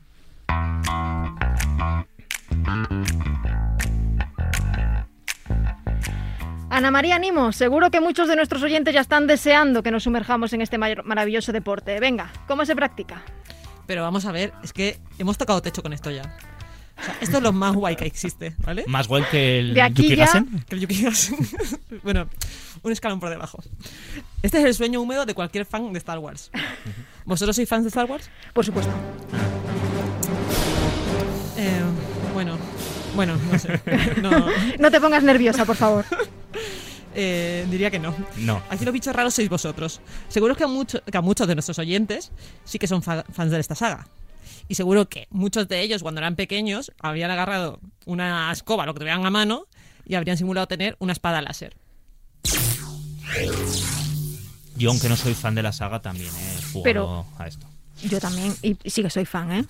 Ana 6.68 6.90
María 6.90 7.18
Nimo, 7.18 7.52
seguro 7.52 7.90
que 7.90 8.00
muchos 8.00 8.28
de 8.28 8.36
nuestros 8.36 8.62
oyentes 8.62 8.92
ya 8.92 9.00
están 9.00 9.26
deseando 9.26 9.82
que 9.82 9.90
nos 9.90 10.02
sumerjamos 10.02 10.52
en 10.52 10.60
este 10.62 10.78
mar- 10.78 11.04
maravilloso 11.04 11.52
deporte. 11.52 11.98
Venga, 12.00 12.32
¿cómo 12.48 12.64
se 12.66 12.74
practica? 12.74 13.22
Pero 13.86 14.02
vamos 14.02 14.26
a 14.26 14.32
ver, 14.32 14.52
es 14.64 14.72
que 14.72 14.98
hemos 15.18 15.38
tocado 15.38 15.62
techo 15.62 15.82
con 15.82 15.92
esto 15.92 16.10
ya. 16.10 16.36
O 16.98 17.02
sea, 17.04 17.16
esto 17.20 17.36
es 17.36 17.42
lo 17.42 17.52
más 17.52 17.74
guay 17.74 17.94
que 17.94 18.06
existe, 18.06 18.54
¿vale? 18.64 18.84
Más 18.88 19.06
guay 19.06 19.22
que 19.30 19.58
el 19.60 19.74
De 19.74 19.82
aquí 19.82 20.02
Yuki 20.08 20.16
ya-. 20.16 20.44
Que 20.68 20.76
el 20.76 22.00
bueno, 22.02 22.28
un 22.82 22.92
escalón 22.92 23.20
por 23.20 23.30
debajo. 23.30 23.58
Este 24.42 24.58
es 24.58 24.64
el 24.64 24.74
sueño 24.74 25.00
húmedo 25.00 25.24
de 25.24 25.34
cualquier 25.34 25.66
fan 25.66 25.92
de 25.92 25.98
Star 25.98 26.18
Wars. 26.18 26.50
¿Vosotros 27.24 27.54
sois 27.54 27.68
fans 27.68 27.84
de 27.84 27.88
Star 27.88 28.06
Wars? 28.06 28.28
Por 28.52 28.64
supuesto. 28.64 28.92
Eh, 31.58 31.80
bueno, 32.34 32.56
bueno, 33.14 33.36
no 33.52 33.58
sé. 33.58 33.80
No, 34.22 34.30
No 34.78 34.90
te 34.90 35.00
pongas 35.00 35.22
nerviosa, 35.22 35.64
por 35.64 35.76
favor. 35.76 36.04
eh, 37.14 37.66
diría 37.70 37.90
que 37.90 37.98
no. 37.98 38.14
No. 38.38 38.62
Aquí 38.70 38.84
los 38.84 38.92
bichos 38.92 39.14
raros 39.14 39.34
sois 39.34 39.48
vosotros. 39.48 40.00
Seguro 40.28 40.54
que 40.56 40.64
a, 40.64 40.68
mucho- 40.68 41.02
que 41.02 41.16
a 41.16 41.20
muchos 41.22 41.46
de 41.48 41.54
nuestros 41.54 41.78
oyentes 41.78 42.32
sí 42.64 42.78
que 42.78 42.86
son 42.86 43.02
fa- 43.02 43.24
fans 43.32 43.50
de 43.50 43.60
esta 43.60 43.74
saga. 43.74 44.08
Y 44.68 44.74
seguro 44.74 45.08
que 45.08 45.28
muchos 45.30 45.68
de 45.68 45.80
ellos, 45.80 46.02
cuando 46.02 46.20
eran 46.20 46.34
pequeños, 46.34 46.90
habrían 47.00 47.30
agarrado 47.30 47.78
una 48.04 48.50
escoba, 48.52 48.84
lo 48.84 48.94
que 48.94 49.00
tuvieran 49.00 49.24
a 49.24 49.30
mano, 49.30 49.66
y 50.04 50.14
habrían 50.16 50.36
simulado 50.36 50.66
tener 50.66 50.96
una 50.98 51.12
espada 51.12 51.40
láser. 51.40 51.76
Yo, 54.76 54.90
aunque 54.90 55.08
no 55.08 55.16
soy 55.16 55.34
fan 55.34 55.54
de 55.54 55.62
la 55.62 55.72
saga, 55.72 56.00
también 56.02 56.28
he 56.34 56.62
jugado 56.72 56.82
Pero- 56.84 57.26
a 57.38 57.46
esto. 57.46 57.66
Yo 58.02 58.20
también, 58.20 58.54
y 58.62 58.76
sí 58.90 59.02
que 59.02 59.08
soy 59.08 59.24
fan, 59.24 59.50
¿eh? 59.52 59.64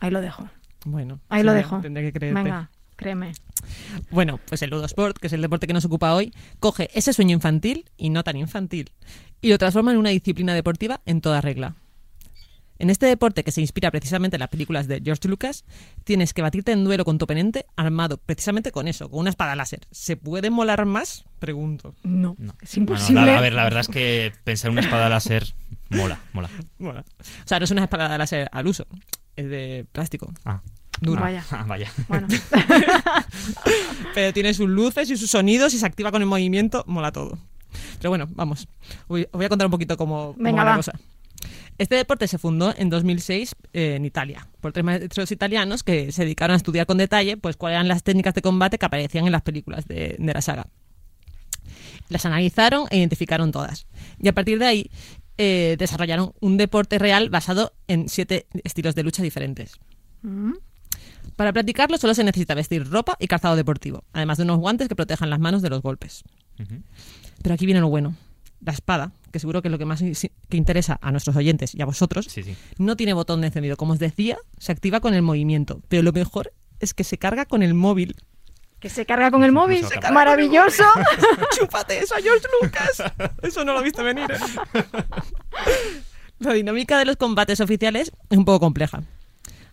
Ahí 0.00 0.10
lo 0.10 0.20
dejo. 0.20 0.48
Bueno, 0.84 1.20
Ahí 1.28 1.44
lo 1.44 1.52
tendré- 1.52 1.56
dejo. 1.62 1.80
Tendré 1.80 2.02
que 2.04 2.12
creerte. 2.12 2.42
Venga, 2.42 2.70
créeme. 2.96 3.32
Bueno, 4.10 4.40
pues 4.46 4.62
el 4.62 4.70
Ludo 4.70 4.84
Sport, 4.86 5.18
que 5.18 5.26
es 5.28 5.32
el 5.32 5.42
deporte 5.42 5.66
que 5.66 5.72
nos 5.72 5.84
ocupa 5.84 6.14
hoy, 6.14 6.32
coge 6.60 6.90
ese 6.94 7.12
sueño 7.12 7.32
infantil 7.34 7.90
y 7.96 8.10
no 8.10 8.24
tan 8.24 8.36
infantil 8.36 8.90
y 9.40 9.48
lo 9.50 9.58
transforma 9.58 9.92
en 9.92 9.98
una 9.98 10.10
disciplina 10.10 10.54
deportiva 10.54 11.00
en 11.06 11.20
toda 11.20 11.40
regla. 11.40 11.74
En 12.78 12.90
este 12.90 13.06
deporte 13.06 13.44
que 13.44 13.52
se 13.52 13.60
inspira 13.60 13.92
precisamente 13.92 14.36
en 14.36 14.40
las 14.40 14.48
películas 14.48 14.88
de 14.88 15.00
George 15.04 15.28
Lucas, 15.28 15.64
tienes 16.02 16.34
que 16.34 16.42
batirte 16.42 16.72
en 16.72 16.82
duelo 16.82 17.04
con 17.04 17.16
tu 17.16 17.24
oponente 17.24 17.64
armado 17.76 18.16
precisamente 18.16 18.72
con 18.72 18.88
eso, 18.88 19.08
con 19.08 19.20
una 19.20 19.30
espada 19.30 19.54
láser. 19.54 19.80
¿Se 19.92 20.16
puede 20.16 20.50
molar 20.50 20.84
más? 20.84 21.24
Pregunto. 21.38 21.94
No, 22.02 22.34
No. 22.38 22.54
es 22.60 22.74
Bueno, 22.76 22.92
imposible. 22.94 23.24
la- 23.26 23.38
a 23.38 23.40
ver, 23.40 23.52
la 23.52 23.64
verdad 23.64 23.80
es 23.82 23.88
que 23.88 24.32
pensar 24.42 24.70
en 24.70 24.72
una 24.72 24.80
espada 24.80 25.08
láser 25.08 25.54
mola, 25.90 26.18
mola. 26.32 26.50
Bueno, 26.78 27.00
o 27.20 27.46
sea, 27.46 27.60
no 27.60 27.64
es 27.66 27.70
una 27.70 27.84
espada 27.84 28.18
láser 28.18 28.48
al 28.50 28.66
uso, 28.66 28.86
es 29.36 29.48
de 29.48 29.86
plástico, 29.92 30.32
Ah, 30.44 30.60
duro. 31.00 31.20
Vaya. 31.22 31.44
ah, 31.50 31.64
vaya. 31.66 31.90
Bueno, 32.08 32.28
Pero 34.14 34.32
tiene 34.32 34.54
sus 34.54 34.68
luces 34.68 35.10
y 35.10 35.16
sus 35.16 35.30
sonidos 35.30 35.74
y 35.74 35.78
se 35.78 35.86
activa 35.86 36.10
con 36.10 36.22
el 36.22 36.28
movimiento, 36.28 36.84
mola 36.86 37.12
todo. 37.12 37.38
Pero 37.98 38.10
bueno, 38.10 38.28
vamos. 38.30 38.68
Voy- 39.08 39.24
Os 39.24 39.32
voy 39.32 39.44
a 39.44 39.48
contar 39.48 39.66
un 39.66 39.70
poquito 39.70 39.96
cómo, 39.96 40.32
cómo 40.34 40.44
Venga, 40.44 40.64
va 40.64 40.70
la 40.70 40.76
cosa. 40.76 40.92
Este 41.78 41.96
deporte 41.96 42.28
se 42.28 42.38
fundó 42.38 42.74
en 42.76 42.90
2006 42.90 43.56
eh, 43.72 43.94
en 43.96 44.04
Italia 44.04 44.46
por 44.60 44.72
tres 44.72 44.84
maestros 44.84 45.32
italianos 45.32 45.82
que 45.82 46.12
se 46.12 46.22
dedicaron 46.22 46.54
a 46.54 46.56
estudiar 46.58 46.86
con 46.86 46.98
detalle 46.98 47.36
pues 47.38 47.56
cuáles 47.56 47.76
eran 47.76 47.88
las 47.88 48.02
técnicas 48.02 48.34
de 48.34 48.42
combate 48.42 48.78
que 48.78 48.86
aparecían 48.86 49.24
en 49.26 49.32
las 49.32 49.42
películas 49.42 49.88
de, 49.88 50.16
de 50.18 50.34
la 50.34 50.42
saga. 50.42 50.66
Las 52.08 52.26
analizaron 52.26 52.86
e 52.90 52.98
identificaron 52.98 53.52
todas. 53.52 53.86
Y 54.20 54.28
a 54.28 54.34
partir 54.34 54.58
de 54.58 54.66
ahí 54.66 54.90
eh, 55.38 55.76
desarrollaron 55.78 56.34
un 56.40 56.58
deporte 56.58 56.98
real 56.98 57.30
basado 57.30 57.72
en 57.88 58.08
siete 58.10 58.46
estilos 58.64 58.94
de 58.94 59.02
lucha 59.02 59.22
diferentes. 59.22 59.76
Mm. 60.20 60.52
Para 61.36 61.52
practicarlo 61.52 61.96
solo 61.98 62.14
se 62.14 62.24
necesita 62.24 62.54
vestir 62.54 62.88
ropa 62.90 63.16
y 63.18 63.26
calzado 63.26 63.56
deportivo, 63.56 64.04
además 64.12 64.38
de 64.38 64.44
unos 64.44 64.58
guantes 64.58 64.88
que 64.88 64.94
protejan 64.96 65.30
las 65.30 65.40
manos 65.40 65.62
de 65.62 65.70
los 65.70 65.82
golpes. 65.82 66.22
Pero 67.42 67.54
aquí 67.54 67.66
viene 67.66 67.80
lo 67.80 67.88
bueno. 67.88 68.14
La 68.60 68.72
espada, 68.72 69.10
que 69.32 69.40
seguro 69.40 69.60
que 69.60 69.68
es 69.68 69.72
lo 69.72 69.78
que 69.78 69.84
más 69.86 70.00
que 70.00 70.56
interesa 70.56 70.98
a 71.02 71.10
nuestros 71.10 71.34
oyentes 71.34 71.74
y 71.74 71.82
a 71.82 71.84
vosotros, 71.86 72.26
Sí, 72.28 72.44
sí. 72.44 72.54
no 72.78 72.96
tiene 72.96 73.12
botón 73.12 73.40
de 73.40 73.48
encendido. 73.48 73.76
Como 73.76 73.94
os 73.94 73.98
decía, 73.98 74.38
se 74.58 74.70
activa 74.70 75.00
con 75.00 75.14
el 75.14 75.22
movimiento. 75.22 75.80
Pero 75.88 76.02
lo 76.04 76.12
mejor 76.12 76.52
es 76.78 76.94
que 76.94 77.02
se 77.02 77.18
carga 77.18 77.44
con 77.46 77.62
el 77.64 77.74
móvil. 77.74 78.14
que 78.78 78.88
se 78.88 79.04
carga 79.06 79.30
con 79.32 79.42
el 79.42 79.50
móvil. 79.52 79.84
Se 79.84 79.94
carga 79.94 80.12
Maravilloso. 80.12 80.84
¡Chúpate 81.58 81.98
eso, 81.98 82.14
George 82.22 82.46
Lucas! 82.62 83.02
Eso 83.42 83.64
no 83.64 83.72
lo 83.72 83.80
he 83.80 83.84
visto 83.84 84.04
venir. 84.04 84.30
¿eh? 84.30 84.38
La 86.38 86.52
dinámica 86.52 86.98
de 86.98 87.04
los 87.04 87.16
combates 87.16 87.60
oficiales 87.60 88.12
es 88.30 88.38
un 88.38 88.44
poco 88.44 88.60
compleja. 88.60 89.02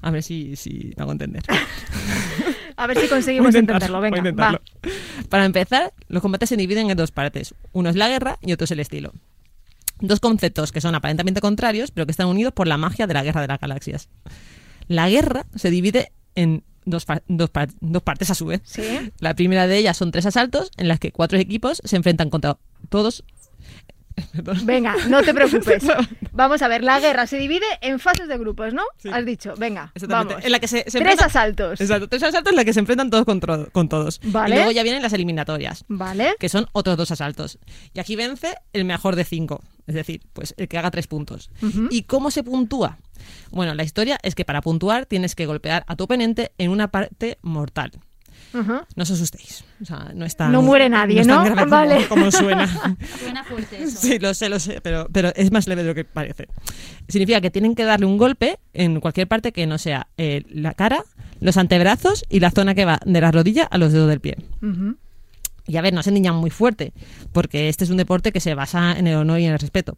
A 0.02 0.12
ver 0.12 0.24
si, 0.24 0.56
si 0.56 0.94
me 0.98 1.04
hago 1.04 1.12
entender. 1.12 1.44
A 2.78 2.88
ver 2.88 2.98
si 2.98 3.10
conseguimos 3.10 3.54
entenderlo. 3.56 4.00
Venga, 4.00 4.32
va. 4.32 4.62
Para 5.28 5.44
empezar, 5.44 5.94
los 6.08 6.22
combates 6.22 6.48
se 6.48 6.56
dividen 6.56 6.90
en 6.90 6.96
dos 6.96 7.12
partes. 7.12 7.54
Uno 7.74 7.90
es 7.90 7.98
la 7.98 8.08
guerra 8.08 8.38
y 8.42 8.54
otro 8.54 8.64
es 8.64 8.72
el 8.72 8.80
estilo. 8.80 9.12
Dos 10.00 10.22
conceptos 10.22 10.72
que 10.72 10.80
son 10.80 10.96
aparentemente 10.96 11.42
contrarios, 11.42 11.92
pero 11.92 12.06
que 12.06 12.12
están 12.12 12.28
unidos 12.28 12.54
por 12.54 12.68
la 12.68 12.78
magia 12.78 13.06
de 13.06 13.14
la 13.14 13.24
guerra 13.24 13.42
de 13.42 13.48
las 13.48 13.60
galaxias. 13.60 14.08
La 14.88 15.10
guerra 15.10 15.46
se 15.56 15.70
divide 15.70 16.14
en 16.36 16.64
dos, 16.86 17.06
dos 17.28 17.52
dos 17.82 18.02
partes 18.04 18.30
a 18.30 18.36
su 18.36 18.46
vez. 18.46 18.62
Sí. 18.64 19.12
La 19.20 19.36
primera 19.36 19.68
de 19.68 19.78
ellas 19.78 19.98
son 19.98 20.12
tres 20.12 20.26
asaltos 20.26 20.72
en 20.78 20.88
las 20.88 21.00
que 21.00 21.12
cuatro 21.12 21.38
equipos 21.38 21.82
se 21.84 21.98
enfrentan 21.98 22.30
contra 22.30 22.58
todos. 22.88 23.26
Perdón. 24.32 24.66
Venga, 24.66 24.96
no 25.08 25.22
te 25.24 25.34
preocupes. 25.36 25.84
Vamos 26.32 26.62
a 26.62 26.68
ver, 26.68 26.84
la 26.84 27.00
guerra 27.00 27.28
se 27.28 27.38
divide 27.38 27.66
en 27.82 28.00
fases 28.00 28.28
de 28.28 28.38
grupos, 28.38 28.74
¿no? 28.74 28.84
Sí. 28.98 29.10
Has 29.12 29.26
dicho, 29.26 29.54
venga, 29.58 29.92
Exactamente. 29.96 30.34
vamos. 30.36 30.46
En 30.46 30.52
la 30.52 30.60
que 30.60 30.68
se, 30.68 30.84
se 30.88 31.00
Tres 31.00 31.18
enfrentan- 31.20 31.26
asaltos. 31.26 31.82
Exacto, 31.82 32.08
tres 32.08 32.24
asaltos 32.24 32.52
en 32.52 32.56
la 32.58 32.66
que 32.66 32.74
se 32.74 32.80
enfrentan 32.80 33.10
todos 33.10 33.26
contra- 33.26 33.66
con 33.66 33.90
todos. 33.90 34.20
Vale. 34.24 34.56
Y 34.56 34.58
luego 34.58 34.72
ya 34.72 34.84
vienen 34.84 35.02
las 35.02 35.14
eliminatorias. 35.14 35.86
Vale. 35.88 36.36
que 36.40 36.50
son 36.50 36.68
otros 36.72 36.98
dos 36.98 37.12
asaltos. 37.12 37.60
Y 37.94 38.00
aquí 38.00 38.16
vence 38.16 38.56
el 38.74 38.86
mejor 38.86 39.16
de 39.16 39.24
cinco, 39.26 39.62
es 39.88 39.96
decir, 39.96 40.22
pues 40.34 40.54
el 40.58 40.68
que 40.68 40.78
haga 40.78 40.92
tres 40.92 41.08
puntos. 41.08 41.50
¿Y 41.90 42.04
cómo 42.04 42.32
se 42.32 42.44
puntúa? 42.44 42.98
Bueno, 43.52 43.74
la 43.74 43.84
historia 43.84 44.18
es 44.24 44.36
que 44.36 44.46
para 44.46 44.62
puntuar 44.62 45.06
tienes 45.06 45.36
que 45.36 45.46
golpear 45.46 45.84
a 45.88 45.96
tu 45.96 46.06
oponente 46.06 46.52
en 46.58 46.72
una 46.72 46.90
parte 46.90 47.38
mortal. 47.42 47.92
No 48.54 49.04
os 49.04 49.12
asustéis. 49.12 49.64
O 49.82 49.86
sea, 49.86 50.12
no 50.16 50.26
está. 50.26 50.50
No 50.50 50.62
muere 50.62 50.90
nadie, 50.90 51.22
es 51.22 51.28
tan 51.28 51.48
¿no? 51.48 51.56
como- 51.56 51.72
Vale. 51.72 52.08
como 52.08 52.32
suena. 52.32 52.68
Suena 53.20 53.44
fuerte 53.44 53.84
eso. 53.84 53.98
Sí, 54.02 54.20
lo 54.20 54.34
sé, 54.34 54.50
lo 54.50 54.60
sé, 54.60 54.82
pero, 54.82 55.08
pero 55.12 55.32
es 55.36 55.52
más 55.52 55.68
leve 55.68 55.84
de 55.84 55.90
lo 55.90 55.96
que 55.96 56.06
parece. 56.06 56.48
Significa 57.08 57.42
que 57.42 57.52
tienen 57.52 57.76
que 57.76 57.84
darle 57.86 58.06
un 58.06 58.18
golpe 58.18 58.60
en 58.74 59.00
cualquier 59.00 59.28
parte 59.28 59.52
que 59.52 59.68
no 59.68 59.78
sea 59.78 60.08
eh, 60.18 60.44
la 60.50 60.74
cara, 60.74 61.04
los 61.40 61.58
antebrazos 61.58 62.26
y 62.30 62.40
la 62.40 62.52
zona 62.52 62.76
que 62.76 62.86
va 62.86 63.00
de 63.06 63.22
la 63.22 63.32
rodilla 63.32 63.64
a 63.66 63.78
los 63.78 63.94
dedos 63.94 64.10
del 64.10 64.20
pie. 64.20 64.38
Y 65.68 65.78
a 65.78 65.82
ver, 65.82 65.94
no 65.94 66.02
se 66.02 66.12
niñan 66.12 66.34
muy 66.36 66.50
fuerte, 66.50 66.94
porque 67.32 67.70
este 67.70 67.84
es 67.84 67.92
un 67.92 67.98
deporte 67.98 68.32
que 68.32 68.40
se 68.40 68.56
basa 68.56 68.98
en 68.98 69.06
el 69.06 69.16
honor 69.18 69.40
y 69.40 69.46
en 69.46 69.52
el 69.54 69.60
respeto. 69.60 69.96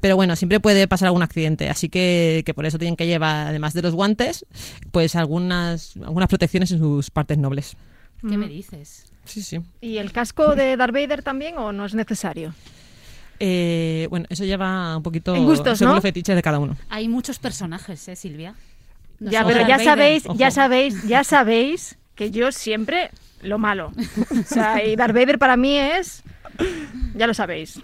Pero 0.00 0.16
bueno, 0.16 0.34
siempre 0.34 0.60
puede 0.60 0.88
pasar 0.88 1.08
algún 1.08 1.22
accidente, 1.22 1.68
así 1.68 1.90
que, 1.90 2.42
que 2.46 2.54
por 2.54 2.64
eso 2.64 2.78
tienen 2.78 2.96
que 2.96 3.06
llevar, 3.06 3.48
además 3.48 3.74
de 3.74 3.82
los 3.82 3.94
guantes, 3.94 4.46
pues 4.92 5.16
algunas, 5.16 5.94
algunas 5.98 6.26
protecciones 6.30 6.70
en 6.72 6.78
sus 6.78 7.10
partes 7.10 7.36
nobles. 7.36 7.76
¿Qué 8.28 8.36
me 8.36 8.48
dices? 8.48 9.06
Sí, 9.24 9.42
sí. 9.42 9.60
¿Y 9.80 9.98
el 9.98 10.12
casco 10.12 10.54
de 10.54 10.76
Darth 10.76 10.92
Vader 10.92 11.22
también 11.22 11.56
o 11.58 11.72
no 11.72 11.84
es 11.86 11.94
necesario? 11.94 12.54
Eh, 13.38 14.06
bueno, 14.10 14.26
eso 14.28 14.44
lleva 14.44 14.96
un 14.96 15.02
poquito 15.02 15.34
En 15.34 15.44
gustos, 15.44 15.78
según 15.78 15.90
¿no? 15.90 15.94
los 15.96 16.02
fetiches 16.02 16.36
de 16.36 16.42
cada 16.42 16.58
uno. 16.58 16.76
Hay 16.90 17.08
muchos 17.08 17.38
personajes, 17.38 18.06
¿eh, 18.08 18.16
Silvia? 18.16 18.54
No 19.18 19.30
ya, 19.30 19.44
pero 19.44 19.60
ya 19.60 19.76
Vader. 19.76 19.84
sabéis, 19.84 20.24
ya 20.36 20.50
sabéis, 20.50 21.02
ya 21.06 21.24
sabéis 21.24 21.98
que 22.14 22.30
yo 22.30 22.52
siempre 22.52 23.10
lo 23.42 23.58
malo. 23.58 23.92
O 24.30 24.42
sea, 24.46 24.84
y 24.84 24.94
Darth 24.96 25.14
Vader 25.14 25.38
para 25.38 25.56
mí 25.56 25.76
es... 25.78 26.22
Ya 27.14 27.26
lo 27.26 27.32
sabéis. 27.32 27.80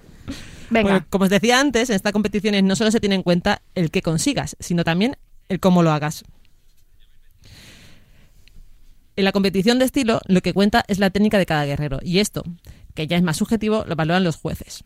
Venga. 0.68 0.90
Bueno, 0.90 1.06
como 1.08 1.24
os 1.24 1.30
decía 1.30 1.58
antes, 1.60 1.88
en 1.88 1.96
estas 1.96 2.12
competiciones 2.12 2.62
no 2.62 2.76
solo 2.76 2.90
se 2.90 3.00
tiene 3.00 3.14
en 3.14 3.22
cuenta 3.22 3.62
el 3.74 3.90
que 3.90 4.02
consigas, 4.02 4.56
sino 4.60 4.84
también 4.84 5.16
el 5.48 5.60
cómo 5.60 5.82
lo 5.82 5.90
hagas. 5.92 6.24
En 9.16 9.24
la 9.24 9.32
competición 9.32 9.78
de 9.78 9.86
estilo, 9.86 10.20
lo 10.26 10.42
que 10.42 10.52
cuenta 10.52 10.84
es 10.88 10.98
la 10.98 11.08
técnica 11.08 11.38
de 11.38 11.46
cada 11.46 11.64
guerrero, 11.64 12.00
y 12.02 12.18
esto, 12.18 12.44
que 12.94 13.06
ya 13.06 13.16
es 13.16 13.22
más 13.22 13.38
subjetivo, 13.38 13.84
lo 13.86 13.96
valoran 13.96 14.24
los 14.24 14.36
jueces. 14.36 14.84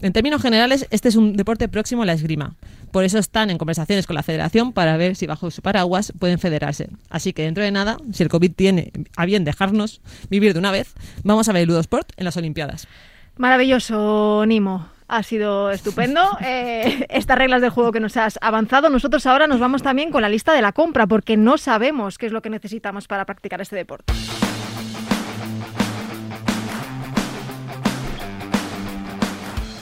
En 0.00 0.12
términos 0.12 0.42
generales, 0.42 0.86
este 0.90 1.08
es 1.08 1.16
un 1.16 1.36
deporte 1.36 1.68
próximo 1.68 2.02
a 2.02 2.06
la 2.06 2.12
esgrima. 2.12 2.54
Por 2.92 3.04
eso 3.04 3.18
están 3.18 3.50
en 3.50 3.58
conversaciones 3.58 4.06
con 4.06 4.14
la 4.14 4.22
federación 4.22 4.72
para 4.72 4.96
ver 4.96 5.16
si 5.16 5.26
bajo 5.26 5.50
su 5.50 5.62
paraguas 5.62 6.12
pueden 6.18 6.38
federarse. 6.38 6.88
Así 7.08 7.32
que 7.32 7.42
dentro 7.42 7.64
de 7.64 7.70
nada, 7.70 7.96
si 8.12 8.22
el 8.22 8.28
COVID 8.28 8.52
tiene 8.52 8.92
a 9.16 9.26
bien 9.26 9.44
dejarnos 9.44 10.00
vivir 10.28 10.52
de 10.52 10.58
una 10.58 10.70
vez, 10.70 10.94
vamos 11.24 11.48
a 11.48 11.52
ver 11.52 11.62
el 11.62 11.68
Ludosport 11.68 12.12
en 12.16 12.24
las 12.24 12.36
Olimpiadas. 12.36 12.86
Maravilloso, 13.38 14.44
Nimo. 14.46 14.88
Ha 15.12 15.22
sido 15.22 15.70
estupendo. 15.70 16.22
Eh, 16.40 17.06
estas 17.10 17.36
reglas 17.36 17.60
del 17.60 17.68
juego 17.68 17.92
que 17.92 18.00
nos 18.00 18.16
has 18.16 18.38
avanzado. 18.40 18.88
Nosotros 18.88 19.26
ahora 19.26 19.46
nos 19.46 19.60
vamos 19.60 19.82
también 19.82 20.10
con 20.10 20.22
la 20.22 20.30
lista 20.30 20.54
de 20.54 20.62
la 20.62 20.72
compra 20.72 21.06
porque 21.06 21.36
no 21.36 21.58
sabemos 21.58 22.16
qué 22.16 22.24
es 22.24 22.32
lo 22.32 22.40
que 22.40 22.48
necesitamos 22.48 23.08
para 23.08 23.26
practicar 23.26 23.60
este 23.60 23.76
deporte. 23.76 24.14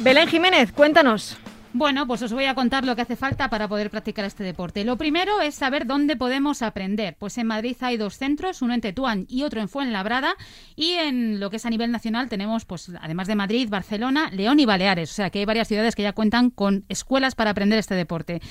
Belén 0.00 0.26
Jiménez, 0.26 0.72
cuéntanos. 0.72 1.38
Bueno, 1.72 2.04
pues 2.08 2.20
os 2.22 2.32
voy 2.32 2.46
a 2.46 2.54
contar 2.56 2.84
lo 2.84 2.96
que 2.96 3.02
hace 3.02 3.14
falta 3.14 3.48
para 3.48 3.68
poder 3.68 3.90
practicar 3.90 4.24
este 4.24 4.42
deporte. 4.42 4.84
Lo 4.84 4.96
primero 4.96 5.40
es 5.40 5.54
saber 5.54 5.86
dónde 5.86 6.16
podemos 6.16 6.62
aprender. 6.62 7.14
Pues 7.16 7.38
en 7.38 7.46
Madrid 7.46 7.76
hay 7.80 7.96
dos 7.96 8.16
centros, 8.16 8.60
uno 8.60 8.74
en 8.74 8.80
Tetuán 8.80 9.26
y 9.28 9.44
otro 9.44 9.60
en 9.60 9.68
Fuenlabrada. 9.68 10.34
Y 10.74 10.94
en 10.94 11.38
lo 11.38 11.48
que 11.48 11.58
es 11.58 11.66
a 11.66 11.70
nivel 11.70 11.92
nacional 11.92 12.28
tenemos, 12.28 12.64
pues 12.64 12.90
además 13.00 13.28
de 13.28 13.36
Madrid, 13.36 13.68
Barcelona, 13.70 14.30
León 14.32 14.58
y 14.58 14.66
Baleares. 14.66 15.12
O 15.12 15.14
sea 15.14 15.30
que 15.30 15.38
hay 15.38 15.44
varias 15.44 15.68
ciudades 15.68 15.94
que 15.94 16.02
ya 16.02 16.12
cuentan 16.12 16.50
con 16.50 16.84
escuelas 16.88 17.36
para 17.36 17.50
aprender 17.50 17.78
este 17.78 17.94
deporte. 17.94 18.42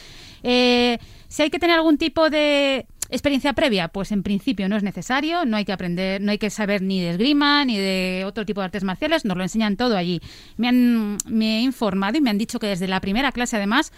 Eh, 0.42 0.98
si 1.28 1.44
hay 1.44 1.50
que 1.50 1.60
tener 1.60 1.76
algún 1.76 1.98
tipo 1.98 2.30
de 2.30 2.88
experiencia 3.10 3.54
previa, 3.54 3.88
pues 3.88 4.12
en 4.12 4.24
principio 4.24 4.70
no 4.70 4.78
es 4.78 4.84
necesario, 4.84 5.46
no 5.46 5.58
hay 5.58 5.66
que 5.66 5.74
aprender, 5.74 6.22
no 6.22 6.32
hay 6.32 6.38
que 6.38 6.50
saber 6.50 6.82
ni 6.82 7.02
de 7.02 7.12
esgrima 7.12 7.66
ni 7.66 7.78
de 7.78 8.24
otro 8.26 8.46
tipo 8.46 8.62
de 8.62 8.66
artes 8.66 8.84
marciales, 8.84 9.26
nos 9.26 9.38
lo 9.38 9.44
enseñan 9.44 9.78
todo 9.78 9.98
allí. 9.98 10.22
Me 10.58 10.68
han 10.68 11.18
me 11.26 11.60
he 11.60 11.62
informado 11.62 12.18
y 12.18 12.22
me 12.22 12.30
han 12.30 12.38
dicho 12.38 12.60
que 12.60 12.68
desde 12.68 12.88
la 12.88 13.02
primera 13.02 13.32
clase 13.32 13.58
además 13.58 13.92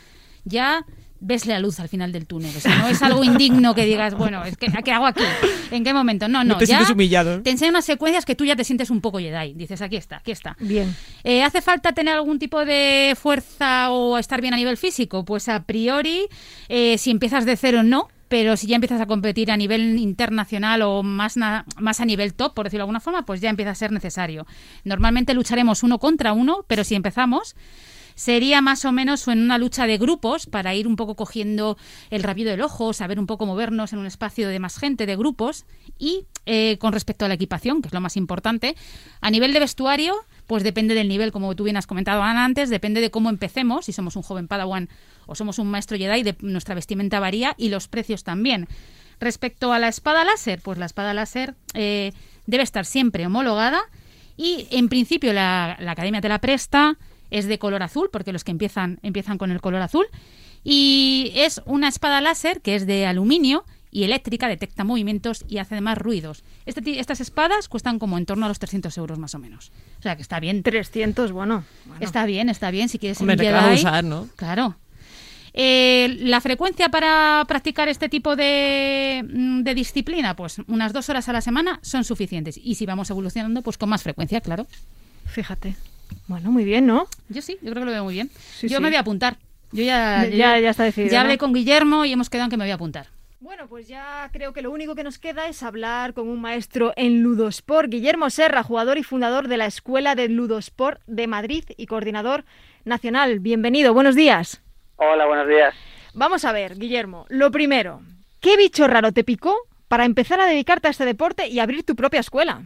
ya 0.44 0.86
ves 1.22 1.46
la 1.46 1.60
luz 1.60 1.80
al 1.80 1.88
final 1.88 2.12
del 2.12 2.26
túnel. 2.26 2.56
O 2.56 2.60
sea, 2.60 2.76
no 2.78 2.88
es 2.88 3.02
algo 3.04 3.24
indigno 3.24 3.74
que 3.74 3.86
digas, 3.86 4.16
bueno, 4.16 4.44
es 4.44 4.58
que 4.58 4.68
¿qué 4.84 4.92
hago 4.92 5.06
aquí? 5.06 5.24
¿En 5.70 5.84
qué 5.84 5.94
momento? 5.94 6.28
No, 6.28 6.44
no, 6.44 6.58
te 6.58 6.66
ya 6.66 6.78
sientes 6.78 6.94
humillado. 6.94 7.42
te 7.42 7.52
enseñan 7.52 7.76
unas 7.76 7.86
secuencias 7.86 8.26
que 8.26 8.36
tú 8.36 8.44
ya 8.44 8.56
te 8.56 8.64
sientes 8.64 8.90
un 8.90 9.00
poco 9.00 9.20
Jedi. 9.20 9.54
Dices, 9.54 9.82
aquí 9.82 9.96
está, 9.96 10.18
aquí 10.18 10.32
está. 10.32 10.58
Bien. 10.60 10.94
Eh, 11.24 11.44
¿Hace 11.44 11.62
falta 11.62 11.94
tener 11.94 12.16
algún 12.16 12.40
tipo 12.40 12.66
de 12.66 13.16
fuerza 13.20 13.92
o 13.92 14.18
estar 14.18 14.42
bien 14.42 14.54
a 14.54 14.58
nivel 14.58 14.78
físico? 14.78 15.24
Pues 15.24 15.48
a 15.48 15.64
priori, 15.64 16.28
eh, 16.68 16.98
si 16.98 17.12
empiezas 17.12 17.46
de 17.46 17.56
cero, 17.56 17.84
no. 17.84 18.10
Pero 18.32 18.56
si 18.56 18.66
ya 18.66 18.76
empiezas 18.76 19.02
a 19.02 19.08
competir 19.08 19.52
a 19.52 19.58
nivel 19.58 19.98
internacional 19.98 20.84
o 20.84 21.04
más, 21.04 21.36
más 21.36 22.00
a 22.00 22.06
nivel 22.06 22.34
top, 22.34 22.54
por 22.54 22.64
decirlo 22.64 22.84
de 22.84 22.84
alguna 22.84 23.02
forma, 23.02 23.26
pues 23.26 23.42
ya 23.42 23.50
empieza 23.50 23.72
a 23.72 23.76
ser 23.76 23.92
necesario. 23.92 24.48
Normalmente 24.86 25.34
lucharemos 25.34 25.84
uno 25.84 26.00
contra 26.00 26.32
uno, 26.32 26.64
pero 26.66 26.86
si 26.86 26.96
empezamos, 26.96 27.58
sería 28.16 28.62
más 28.62 28.86
o 28.86 28.94
menos 28.94 29.28
en 29.28 29.42
una 29.42 29.58
lucha 29.58 29.86
de 29.86 29.98
grupos 29.98 30.46
para 30.46 30.74
ir 30.74 30.88
un 30.88 30.96
poco 30.96 31.18
cogiendo 31.18 31.78
el 32.10 32.24
rabido 32.24 32.52
del 32.52 32.62
ojo, 32.62 32.94
saber 32.94 33.20
un 33.20 33.28
poco 33.28 33.46
movernos 33.46 33.92
en 33.92 34.00
un 34.00 34.06
espacio 34.06 34.48
de 34.48 34.60
más 34.60 34.78
gente, 34.78 35.06
de 35.06 35.18
grupos. 35.18 35.66
Y 36.00 36.26
eh, 36.46 36.78
con 36.80 36.94
respecto 36.94 37.26
a 37.26 37.28
la 37.28 37.34
equipación, 37.34 37.82
que 37.82 37.90
es 37.90 37.94
lo 37.94 38.00
más 38.00 38.16
importante, 38.16 38.78
a 39.20 39.30
nivel 39.30 39.52
de 39.52 39.60
vestuario, 39.60 40.16
pues 40.52 40.66
depende 40.66 40.96
del 40.96 41.08
nivel, 41.08 41.32
como 41.32 41.56
tú 41.56 41.64
bien 41.64 41.78
has 41.78 41.88
comentado 41.88 42.22
antes, 42.22 42.70
depende 42.70 43.00
de 43.00 43.10
cómo 43.10 43.30
empecemos, 43.30 43.86
si 43.86 43.94
somos 43.94 44.18
un 44.18 44.22
joven 44.22 44.50
Padawan 44.50 44.90
o 45.26 45.34
somos 45.34 45.60
un 45.60 45.72
maestro 45.72 45.98
Jedi, 45.98 46.24
de, 46.24 46.36
nuestra 46.42 46.76
vestimenta 46.76 47.22
varía 47.22 47.56
y 47.58 47.70
los 47.70 47.88
precios 47.88 48.26
también. 48.26 48.68
Respecto 49.22 49.72
a 49.72 49.80
la 49.80 49.88
espada 49.88 50.26
láser, 50.26 50.60
pues 50.62 50.78
la 50.78 50.88
espada 50.88 51.14
láser 51.14 51.56
eh, 51.74 52.12
debe 52.48 52.64
estar 52.64 52.84
siempre 52.84 53.26
homologada 53.26 53.80
y 54.36 54.68
en 54.72 54.90
principio 54.90 55.32
la, 55.32 55.78
la, 55.80 55.94
academia 55.94 56.20
te 56.20 56.28
la 56.28 56.40
presta, 56.40 56.98
es 57.30 57.48
de 57.48 57.58
color 57.58 57.82
azul, 57.82 58.10
porque 58.12 58.34
los 58.34 58.44
que 58.44 58.52
empiezan 58.52 59.00
empiezan 59.04 59.38
con 59.38 59.52
el 59.52 59.62
color 59.62 59.82
azul, 59.82 60.06
y 60.66 61.32
es 61.34 61.62
una 61.66 61.88
espada 61.88 62.20
láser 62.20 62.60
que 62.60 62.76
es 62.76 62.86
de 62.86 63.06
aluminio 63.06 63.64
y 63.92 64.04
eléctrica, 64.04 64.48
detecta 64.48 64.84
movimientos 64.84 65.46
y 65.48 65.58
hace 65.58 65.76
además 65.76 65.98
ruidos. 65.98 66.44
Este, 66.66 67.00
estas 67.00 67.20
espadas 67.22 67.68
cuestan 67.68 68.00
como 68.00 68.18
en 68.18 68.26
torno 68.26 68.46
a 68.46 68.50
los 68.50 68.60
300 68.60 68.98
euros 68.98 69.20
más 69.20 69.36
o 69.36 69.40
menos. 69.40 69.72
O 70.00 70.02
sea 70.02 70.16
que 70.16 70.22
está 70.22 70.40
bien. 70.40 70.64
300, 70.64 71.32
bueno. 71.32 71.66
bueno. 71.86 72.04
Está 72.04 72.26
bien, 72.26 72.50
está 72.50 72.72
bien. 72.72 72.90
Si 72.90 72.98
quieres 72.98 73.20
Hombre, 73.20 73.36
te 73.36 73.46
Jedi, 73.46 73.76
usar, 73.76 74.04
¿no? 74.04 74.28
Claro. 74.38 74.78
Eh, 75.54 76.18
la 76.22 76.40
frecuencia 76.40 76.88
para 76.90 77.44
practicar 77.46 77.90
este 77.90 78.08
tipo 78.08 78.38
de, 78.38 79.26
mm, 79.28 79.64
de, 79.64 79.76
disciplina, 79.76 80.34
pues 80.34 80.60
unas 80.68 80.94
dos 80.94 81.10
horas 81.10 81.28
a 81.28 81.34
la 81.34 81.42
semana 81.42 81.80
son 81.82 82.06
suficientes. 82.06 82.58
Y 82.58 82.76
si 82.76 82.86
vamos 82.86 83.10
evolucionando, 83.10 83.62
pues 83.62 83.78
con 83.78 83.90
más 83.90 84.02
frecuencia, 84.02 84.40
claro. 84.40 84.66
Fíjate. 85.26 85.76
Bueno, 86.28 86.52
muy 86.52 86.64
bien, 86.64 86.86
¿no? 86.86 87.08
Yo 87.28 87.42
sí, 87.42 87.58
yo 87.62 87.72
creo 87.72 87.82
que 87.82 87.86
lo 87.86 87.92
veo 87.92 88.04
muy 88.06 88.14
bien. 88.14 88.30
Sí, 88.58 88.70
yo 88.70 88.78
sí. 88.78 88.84
me 88.84 88.90
voy 88.90 88.96
a 88.96 89.02
apuntar. 89.02 89.38
Yo 89.74 89.84
ya, 89.84 90.26
Ya, 90.28 90.60
ya 90.60 90.70
está 90.70 90.84
decidido. 90.84 91.12
ya 91.12 91.20
¿no? 91.20 91.22
hablé 91.24 91.38
con 91.38 91.54
Guillermo 91.54 92.06
y 92.06 92.14
hemos 92.14 92.30
quedado 92.30 92.46
en 92.46 92.52
que 92.52 92.58
me 92.58 92.64
voy 92.64 92.72
a 92.72 92.76
apuntar. 92.76 93.08
Bueno, 93.42 93.68
pues 93.68 93.88
ya 93.88 94.30
creo 94.32 94.54
que 94.54 94.62
lo 94.62 94.70
único 94.70 94.94
que 94.94 95.04
nos 95.04 95.18
queda 95.18 95.48
es 95.48 95.64
hablar 95.64 96.14
con 96.14 96.30
un 96.30 96.40
maestro 96.40 96.94
en 96.96 97.24
Ludosport, 97.24 97.90
Guillermo 97.90 98.30
Serra, 98.30 98.62
jugador 98.62 99.00
y 99.00 99.04
fundador 99.04 99.48
de 99.48 99.58
la 99.58 99.66
Escuela 99.66 100.14
de 100.14 100.30
Ludosport 100.30 101.02
de 101.08 101.26
Madrid 101.26 101.64
y 101.76 101.88
coordinador 101.88 102.44
nacional. 102.86 103.40
Bienvenido, 103.40 103.96
buenos 103.96 104.16
días. 104.16 104.62
Hola, 104.98 105.26
buenos 105.26 105.48
días. 105.48 105.74
Vamos 106.14 106.46
a 106.46 106.52
ver, 106.52 106.76
Guillermo, 106.76 107.26
lo 107.30 107.50
primero, 107.50 108.02
¿qué 108.42 108.58
bicho 108.58 108.88
raro 108.88 109.12
te 109.12 109.24
picó 109.24 109.56
para 109.88 110.06
empezar 110.06 110.40
a 110.40 110.46
dedicarte 110.46 110.90
a 110.90 110.92
este 110.92 111.06
deporte 111.06 111.48
y 111.48 111.58
abrir 111.58 111.84
tu 111.84 111.96
propia 111.96 112.20
escuela? 112.20 112.62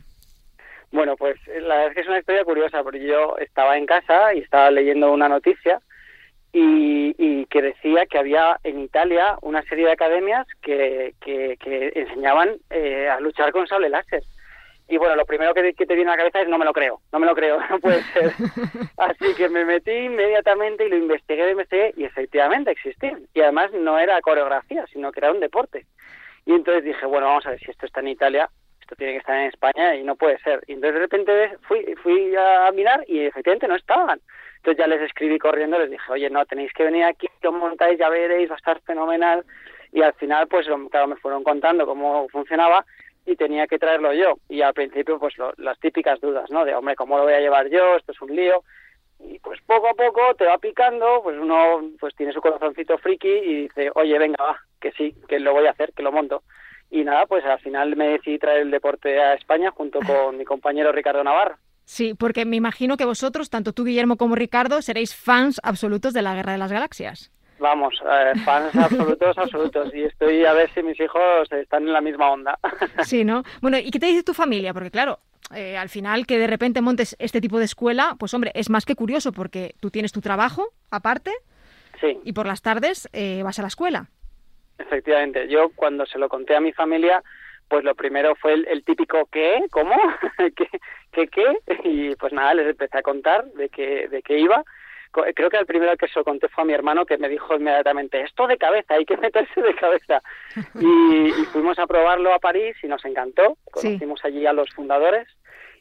Bueno, 0.91 1.15
pues 1.15 1.37
la 1.47 1.75
verdad 1.75 1.87
es 1.87 1.93
que 1.93 2.01
es 2.01 2.07
una 2.07 2.19
historia 2.19 2.43
curiosa, 2.43 2.83
porque 2.83 3.07
yo 3.07 3.37
estaba 3.37 3.77
en 3.77 3.85
casa 3.85 4.33
y 4.33 4.39
estaba 4.39 4.71
leyendo 4.71 5.13
una 5.13 5.29
noticia 5.29 5.79
y, 6.57 7.13
y 7.17 7.45
que 7.47 7.61
decía 7.61 8.05
que 8.05 8.17
había 8.17 8.57
en 8.63 8.79
Italia 8.79 9.37
una 9.41 9.61
serie 9.63 9.87
de 9.87 9.91
academias 9.91 10.47
que, 10.61 11.13
que, 11.19 11.57
que 11.59 11.91
enseñaban 11.93 12.55
eh, 12.69 13.09
a 13.09 13.19
luchar 13.19 13.51
con 13.51 13.67
sable 13.67 13.89
láser. 13.89 14.23
Y 14.87 14.95
bueno, 14.95 15.17
lo 15.17 15.25
primero 15.25 15.53
que, 15.53 15.73
que, 15.73 15.85
te 15.85 15.95
viene 15.95 16.11
a 16.11 16.13
la 16.13 16.19
cabeza 16.19 16.39
es 16.39 16.47
no 16.47 16.57
me 16.57 16.63
lo 16.63 16.71
creo, 16.71 17.01
no 17.11 17.19
me 17.19 17.25
lo 17.25 17.35
creo, 17.35 17.59
no 17.69 17.79
puede 17.79 18.01
ser. 18.13 18.31
Así 18.97 19.35
que 19.35 19.49
me 19.49 19.65
metí 19.65 19.91
inmediatamente 19.91 20.85
y 20.85 20.89
lo 20.89 20.95
investigué, 20.95 21.43
lo 21.43 21.51
investigué 21.51 21.93
y 21.97 22.05
efectivamente 22.05 22.71
existían. 22.71 23.27
Y 23.33 23.41
además 23.41 23.73
no 23.73 23.99
era 23.99 24.21
coreografía, 24.21 24.85
sino 24.93 25.11
que 25.11 25.19
era 25.19 25.33
un 25.33 25.41
deporte. 25.41 25.85
Y 26.45 26.53
entonces 26.53 26.85
dije, 26.85 27.05
bueno, 27.05 27.27
vamos 27.27 27.45
a 27.47 27.49
ver 27.49 27.59
si 27.59 27.69
esto 27.69 27.85
está 27.85 27.99
en 27.99 28.07
Italia, 28.07 28.49
esto 28.85 28.95
tiene 28.95 29.13
que 29.13 29.19
estar 29.19 29.35
en 29.35 29.47
España 29.47 29.95
y 29.95 30.03
no 30.03 30.15
puede 30.15 30.37
ser. 30.39 30.61
Y 30.67 30.73
entonces 30.73 30.93
de 30.93 30.99
repente 30.99 31.57
fui, 31.67 31.83
fui 32.03 32.35
a 32.35 32.71
mirar 32.71 33.03
y 33.07 33.21
efectivamente 33.21 33.67
no 33.67 33.75
estaban. 33.75 34.21
Entonces 34.57 34.77
ya 34.77 34.87
les 34.87 35.01
escribí 35.01 35.39
corriendo, 35.39 35.79
les 35.79 35.89
dije, 35.89 36.11
oye, 36.11 36.29
no, 36.29 36.45
tenéis 36.45 36.71
que 36.73 36.83
venir 36.83 37.03
aquí, 37.03 37.27
que 37.41 37.47
os 37.47 37.53
montáis, 37.53 37.97
ya 37.97 38.09
veréis, 38.09 38.49
va 38.49 38.53
a 38.53 38.57
estar 38.57 38.79
fenomenal. 38.81 39.43
Y 39.91 40.03
al 40.03 40.13
final, 40.13 40.47
pues 40.47 40.67
claro, 40.91 41.07
me 41.07 41.15
fueron 41.15 41.43
contando 41.43 41.87
cómo 41.87 42.27
funcionaba 42.29 42.85
y 43.25 43.35
tenía 43.35 43.65
que 43.65 43.79
traerlo 43.79 44.13
yo. 44.13 44.35
Y 44.49 44.61
al 44.61 44.73
principio, 44.73 45.17
pues 45.17 45.35
lo, 45.39 45.51
las 45.57 45.79
típicas 45.79 46.21
dudas, 46.21 46.49
¿no? 46.51 46.63
De, 46.63 46.75
hombre, 46.75 46.95
¿cómo 46.95 47.17
lo 47.17 47.23
voy 47.23 47.33
a 47.33 47.39
llevar 47.39 47.69
yo? 47.69 47.95
Esto 47.95 48.11
es 48.11 48.21
un 48.21 48.35
lío. 48.35 48.63
Y 49.19 49.39
pues 49.39 49.59
poco 49.65 49.87
a 49.87 49.93
poco 49.93 50.35
te 50.35 50.45
va 50.45 50.59
picando, 50.59 51.21
pues 51.23 51.37
uno 51.39 51.81
pues 51.99 52.13
tiene 52.15 52.33
su 52.33 52.41
corazoncito 52.41 52.97
friki 52.99 53.29
y 53.29 53.61
dice, 53.63 53.89
oye, 53.95 54.19
venga, 54.19 54.43
va, 54.43 54.59
que 54.79 54.91
sí, 54.91 55.15
que 55.27 55.39
lo 55.39 55.53
voy 55.53 55.65
a 55.65 55.71
hacer, 55.71 55.91
que 55.93 56.03
lo 56.03 56.11
monto. 56.11 56.43
Y 56.95 57.03
nada, 57.03 57.25
pues 57.25 57.43
al 57.43 57.59
final 57.59 57.93
me 57.97 58.07
decidí 58.07 58.39
traer 58.39 58.61
el 58.61 58.71
deporte 58.71 59.19
a 59.19 59.33
España 59.33 59.69
junto 59.71 59.99
con 60.07 60.37
mi 60.37 60.45
compañero 60.45 60.93
Ricardo 60.93 61.25
Navarro. 61.25 61.57
Sí, 61.83 62.13
porque 62.13 62.45
me 62.45 62.55
imagino 62.55 62.95
que 62.95 63.03
vosotros, 63.03 63.49
tanto 63.49 63.73
tú, 63.73 63.83
Guillermo, 63.83 64.15
como 64.15 64.33
Ricardo, 64.35 64.81
seréis 64.81 65.13
fans 65.13 65.59
absolutos 65.61 66.13
de 66.13 66.21
la 66.21 66.33
Guerra 66.35 66.53
de 66.53 66.57
las 66.57 66.71
Galaxias. 66.71 67.33
Vamos, 67.59 67.95
eh, 68.09 68.39
fans 68.45 68.73
absolutos, 68.77 69.37
absolutos. 69.37 69.93
Y 69.93 70.03
estoy 70.03 70.45
a 70.45 70.53
ver 70.53 70.73
si 70.73 70.83
mis 70.83 70.97
hijos 70.97 71.51
están 71.51 71.83
en 71.83 71.91
la 71.91 71.99
misma 71.99 72.31
onda. 72.31 72.57
Sí, 73.03 73.25
¿no? 73.25 73.43
Bueno, 73.61 73.77
¿y 73.77 73.91
qué 73.91 73.99
te 73.99 74.05
dice 74.05 74.23
tu 74.23 74.33
familia? 74.33 74.73
Porque 74.73 74.89
claro, 74.89 75.19
eh, 75.53 75.77
al 75.77 75.89
final 75.89 76.25
que 76.25 76.39
de 76.39 76.47
repente 76.47 76.79
montes 76.79 77.17
este 77.19 77.41
tipo 77.41 77.59
de 77.59 77.65
escuela, 77.65 78.15
pues 78.17 78.33
hombre, 78.33 78.53
es 78.55 78.69
más 78.69 78.85
que 78.85 78.95
curioso 78.95 79.33
porque 79.33 79.75
tú 79.81 79.91
tienes 79.91 80.13
tu 80.13 80.21
trabajo 80.21 80.69
aparte 80.91 81.31
sí. 81.99 82.19
y 82.23 82.31
por 82.31 82.47
las 82.47 82.61
tardes 82.61 83.09
eh, 83.11 83.41
vas 83.43 83.59
a 83.59 83.63
la 83.63 83.67
escuela. 83.67 84.09
Efectivamente, 84.77 85.47
yo 85.47 85.69
cuando 85.75 86.05
se 86.05 86.19
lo 86.19 86.29
conté 86.29 86.55
a 86.55 86.61
mi 86.61 86.73
familia, 86.73 87.23
pues 87.67 87.83
lo 87.83 87.95
primero 87.95 88.35
fue 88.35 88.53
el, 88.53 88.67
el 88.67 88.83
típico 88.83 89.27
¿qué? 89.31 89.65
¿Cómo? 89.71 89.95
¿Qué, 90.55 90.67
¿Qué 91.11 91.27
qué? 91.27 91.57
Y 91.83 92.15
pues 92.15 92.33
nada, 92.33 92.53
les 92.53 92.67
empecé 92.67 92.97
a 92.97 93.01
contar 93.03 93.45
de 93.53 93.69
qué, 93.69 94.07
de 94.07 94.21
qué 94.21 94.39
iba. 94.39 94.63
Creo 95.33 95.49
que 95.49 95.57
el 95.57 95.65
primero 95.65 95.95
que 95.95 96.09
se 96.09 96.19
lo 96.19 96.25
conté 96.25 96.49
fue 96.49 96.63
a 96.63 96.67
mi 96.67 96.73
hermano 96.73 97.05
que 97.05 97.17
me 97.17 97.29
dijo 97.29 97.55
inmediatamente, 97.55 98.21
esto 98.21 98.47
de 98.47 98.57
cabeza, 98.57 98.95
hay 98.95 99.05
que 99.05 99.15
meterse 99.15 99.61
de 99.61 99.73
cabeza. 99.75 100.21
Y, 100.75 101.27
y 101.29 101.45
fuimos 101.53 101.79
a 101.79 101.87
probarlo 101.87 102.33
a 102.33 102.39
París 102.39 102.75
y 102.83 102.87
nos 102.87 103.03
encantó. 103.05 103.57
Conocimos 103.71 104.19
sí. 104.19 104.27
allí 104.27 104.45
a 104.45 104.51
los 104.51 104.69
fundadores 104.71 105.27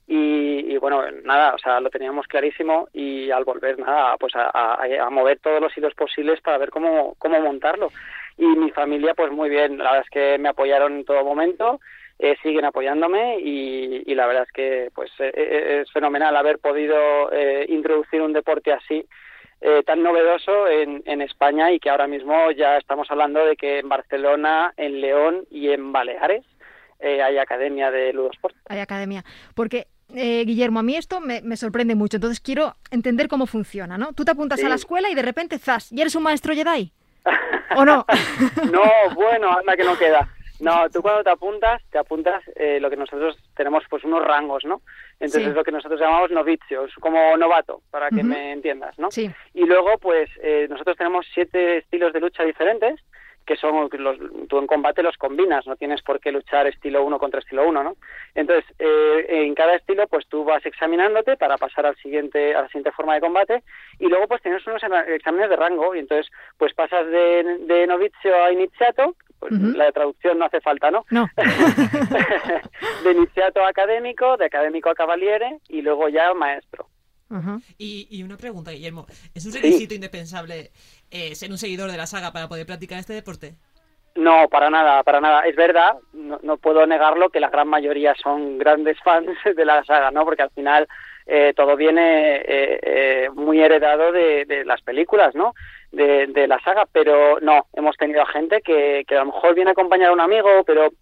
y, 0.06 0.72
y, 0.72 0.76
bueno, 0.76 1.02
nada, 1.24 1.54
o 1.54 1.58
sea, 1.58 1.80
lo 1.80 1.88
teníamos 1.88 2.26
clarísimo 2.26 2.88
y 2.92 3.30
al 3.30 3.44
volver, 3.44 3.78
nada, 3.78 4.16
pues 4.18 4.34
a, 4.36 4.50
a, 4.52 4.84
a 4.84 5.10
mover 5.10 5.38
todos 5.40 5.60
los 5.62 5.76
hilos 5.76 5.94
posibles 5.94 6.40
para 6.42 6.58
ver 6.58 6.70
cómo, 6.70 7.14
cómo 7.18 7.40
montarlo. 7.40 7.90
Y 8.36 8.46
mi 8.46 8.70
familia, 8.70 9.14
pues 9.14 9.30
muy 9.30 9.48
bien, 9.48 9.78
la 9.78 9.84
verdad 9.84 10.02
es 10.04 10.10
que 10.10 10.38
me 10.38 10.48
apoyaron 10.48 10.94
en 10.94 11.04
todo 11.04 11.24
momento, 11.24 11.80
eh, 12.18 12.36
siguen 12.42 12.64
apoyándome 12.64 13.38
y, 13.40 14.02
y, 14.06 14.14
la 14.14 14.26
verdad 14.26 14.44
es 14.44 14.52
que 14.52 14.90
pues 14.94 15.10
eh, 15.18 15.82
es 15.82 15.92
fenomenal 15.92 16.36
haber 16.36 16.58
podido 16.58 17.32
eh, 17.32 17.66
introducir 17.68 18.22
un 18.22 18.32
deporte 18.32 18.72
así 18.72 19.06
eh, 19.66 19.82
tan 19.82 20.02
novedoso 20.02 20.68
en, 20.68 21.02
en, 21.06 21.22
España 21.22 21.72
y 21.72 21.80
que 21.80 21.88
ahora 21.88 22.06
mismo 22.06 22.50
ya 22.50 22.76
estamos 22.76 23.10
hablando 23.10 23.42
de 23.46 23.56
que 23.56 23.78
en 23.78 23.88
Barcelona, 23.88 24.74
en 24.76 25.00
León 25.00 25.46
y 25.50 25.70
en 25.70 25.90
Baleares 25.90 26.44
eh, 27.00 27.22
hay 27.22 27.38
academia 27.38 27.90
de 27.90 28.12
Ludosport. 28.12 28.54
Hay 28.68 28.80
academia, 28.80 29.24
porque 29.54 29.86
eh, 30.14 30.44
Guillermo, 30.44 30.80
a 30.80 30.82
mí 30.82 30.96
esto 30.96 31.18
me, 31.18 31.40
me, 31.40 31.56
sorprende 31.56 31.94
mucho, 31.94 32.18
entonces 32.18 32.40
quiero 32.40 32.74
entender 32.90 33.26
cómo 33.26 33.46
funciona, 33.46 33.96
¿no? 33.96 34.12
Tú 34.12 34.26
te 34.26 34.32
apuntas 34.32 34.60
sí. 34.60 34.66
a 34.66 34.68
la 34.68 34.74
escuela 34.74 35.08
y 35.08 35.14
de 35.14 35.22
repente, 35.22 35.58
¡zas! 35.58 35.90
¿Y 35.90 36.00
eres 36.00 36.14
un 36.14 36.24
maestro 36.24 36.52
Jedi? 36.52 36.92
¿O 37.76 37.84
no? 37.84 38.04
no, 38.72 38.82
bueno, 39.14 39.50
anda 39.58 39.76
que 39.76 39.84
no 39.84 39.96
queda. 39.98 40.28
No, 40.60 40.88
tú 40.88 41.02
cuando 41.02 41.24
te 41.24 41.30
apuntas, 41.30 41.82
te 41.90 41.98
apuntas 41.98 42.42
eh, 42.54 42.78
lo 42.80 42.88
que 42.88 42.96
nosotros 42.96 43.36
tenemos, 43.56 43.82
pues 43.90 44.04
unos 44.04 44.24
rangos, 44.24 44.64
¿no? 44.64 44.82
Entonces 45.14 45.42
Sí. 45.42 45.48
es 45.48 45.54
lo 45.54 45.64
que 45.64 45.72
nosotros 45.72 46.00
llamamos 46.00 46.30
novicio, 46.30 46.84
es 46.84 46.94
como 46.94 47.36
novato, 47.36 47.82
para 47.90 48.08
que 48.08 48.22
me 48.22 48.52
entiendas, 48.52 48.96
¿no? 48.98 49.10
Sí. 49.10 49.30
Y 49.52 49.64
luego, 49.66 49.98
pues 49.98 50.30
eh, 50.42 50.66
nosotros 50.70 50.96
tenemos 50.96 51.26
siete 51.34 51.78
estilos 51.78 52.12
de 52.12 52.20
lucha 52.20 52.44
diferentes, 52.44 53.00
que 53.46 53.56
son 53.56 53.88
los, 53.92 54.18
tú 54.48 54.58
en 54.58 54.66
combate 54.66 55.02
los 55.02 55.16
combinas, 55.16 55.66
no 55.66 55.76
tienes 55.76 56.02
por 56.02 56.20
qué 56.20 56.32
luchar 56.32 56.66
estilo 56.66 57.04
1 57.04 57.18
contra 57.18 57.40
estilo 57.40 57.66
1, 57.68 57.82
¿no? 57.82 57.96
Entonces, 58.34 58.64
eh, 58.78 59.26
en 59.28 59.54
cada 59.54 59.74
estilo, 59.74 60.06
pues 60.08 60.26
tú 60.28 60.44
vas 60.44 60.64
examinándote 60.64 61.36
para 61.36 61.58
pasar 61.58 61.86
al 61.86 61.96
siguiente, 61.96 62.54
a 62.54 62.62
la 62.62 62.68
siguiente 62.68 62.92
forma 62.92 63.14
de 63.14 63.20
combate, 63.20 63.62
y 63.98 64.06
luego 64.06 64.26
pues 64.28 64.42
tienes 64.42 64.66
unos 64.66 64.82
exámenes 65.08 65.50
de 65.50 65.56
rango, 65.56 65.94
y 65.94 66.00
entonces 66.00 66.30
pues 66.58 66.74
pasas 66.74 67.06
de, 67.06 67.58
de 67.60 67.86
novicio 67.86 68.34
a 68.42 68.52
iniciato, 68.52 69.14
pues 69.38 69.52
Ujú. 69.52 69.76
la 69.76 69.92
traducción 69.92 70.38
no 70.38 70.46
hace 70.46 70.60
falta, 70.60 70.90
¿no? 70.90 71.04
No. 71.10 71.28
de 73.04 73.12
iniciato 73.12 73.62
a 73.62 73.68
académico, 73.68 74.36
de 74.36 74.46
académico 74.46 74.90
a 74.90 74.94
cavaliere, 74.94 75.58
y 75.68 75.82
luego 75.82 76.08
ya 76.08 76.32
maestro. 76.34 76.83
Y, 77.78 78.06
y 78.10 78.22
una 78.22 78.36
pregunta, 78.36 78.70
Guillermo. 78.70 79.06
¿Es 79.34 79.44
un 79.46 79.52
Sí. 79.52 79.58
requisito 79.58 79.94
indispensable 79.94 80.70
eh, 81.10 81.34
ser 81.34 81.50
un 81.50 81.58
seguidor 81.58 81.90
de 81.90 81.96
la 81.96 82.06
saga 82.06 82.32
para 82.32 82.48
poder 82.48 82.66
practicar 82.66 82.98
este 82.98 83.12
deporte? 83.12 83.54
No, 84.16 84.48
para 84.48 84.70
nada, 84.70 85.02
para 85.02 85.20
nada. 85.20 85.40
Es 85.46 85.56
verdad, 85.56 85.96
no, 86.12 86.38
no 86.42 86.56
puedo 86.56 86.86
negarlo 86.86 87.30
que 87.30 87.40
la 87.40 87.48
gran 87.50 87.66
mayoría 87.68 88.14
son 88.22 88.58
grandes 88.58 88.96
fans 89.02 89.28
de 89.56 89.64
la 89.64 89.82
saga, 89.84 90.10
¿no? 90.12 90.24
Porque 90.24 90.42
al 90.42 90.50
final 90.50 90.86
eh, 91.26 91.52
todo 91.56 91.74
viene 91.76 92.36
eh, 92.36 92.80
eh, 92.82 93.28
muy 93.34 93.60
heredado 93.60 94.12
de, 94.12 94.44
de 94.44 94.64
las 94.64 94.80
películas, 94.82 95.34
¿no? 95.34 95.54
De, 95.90 96.26
de 96.28 96.46
la 96.46 96.60
saga, 96.60 96.86
pero 96.92 97.40
no, 97.40 97.66
hemos 97.72 97.96
tenido 97.96 98.24
gente 98.26 98.60
que, 98.62 99.04
que 99.06 99.16
a 99.16 99.20
lo 99.20 99.26
mejor 99.26 99.54
viene 99.54 99.70
a 99.70 99.72
acompañar 99.72 100.10
a 100.10 100.12
un 100.12 100.20
amigo, 100.20 100.62
pero 100.64 100.92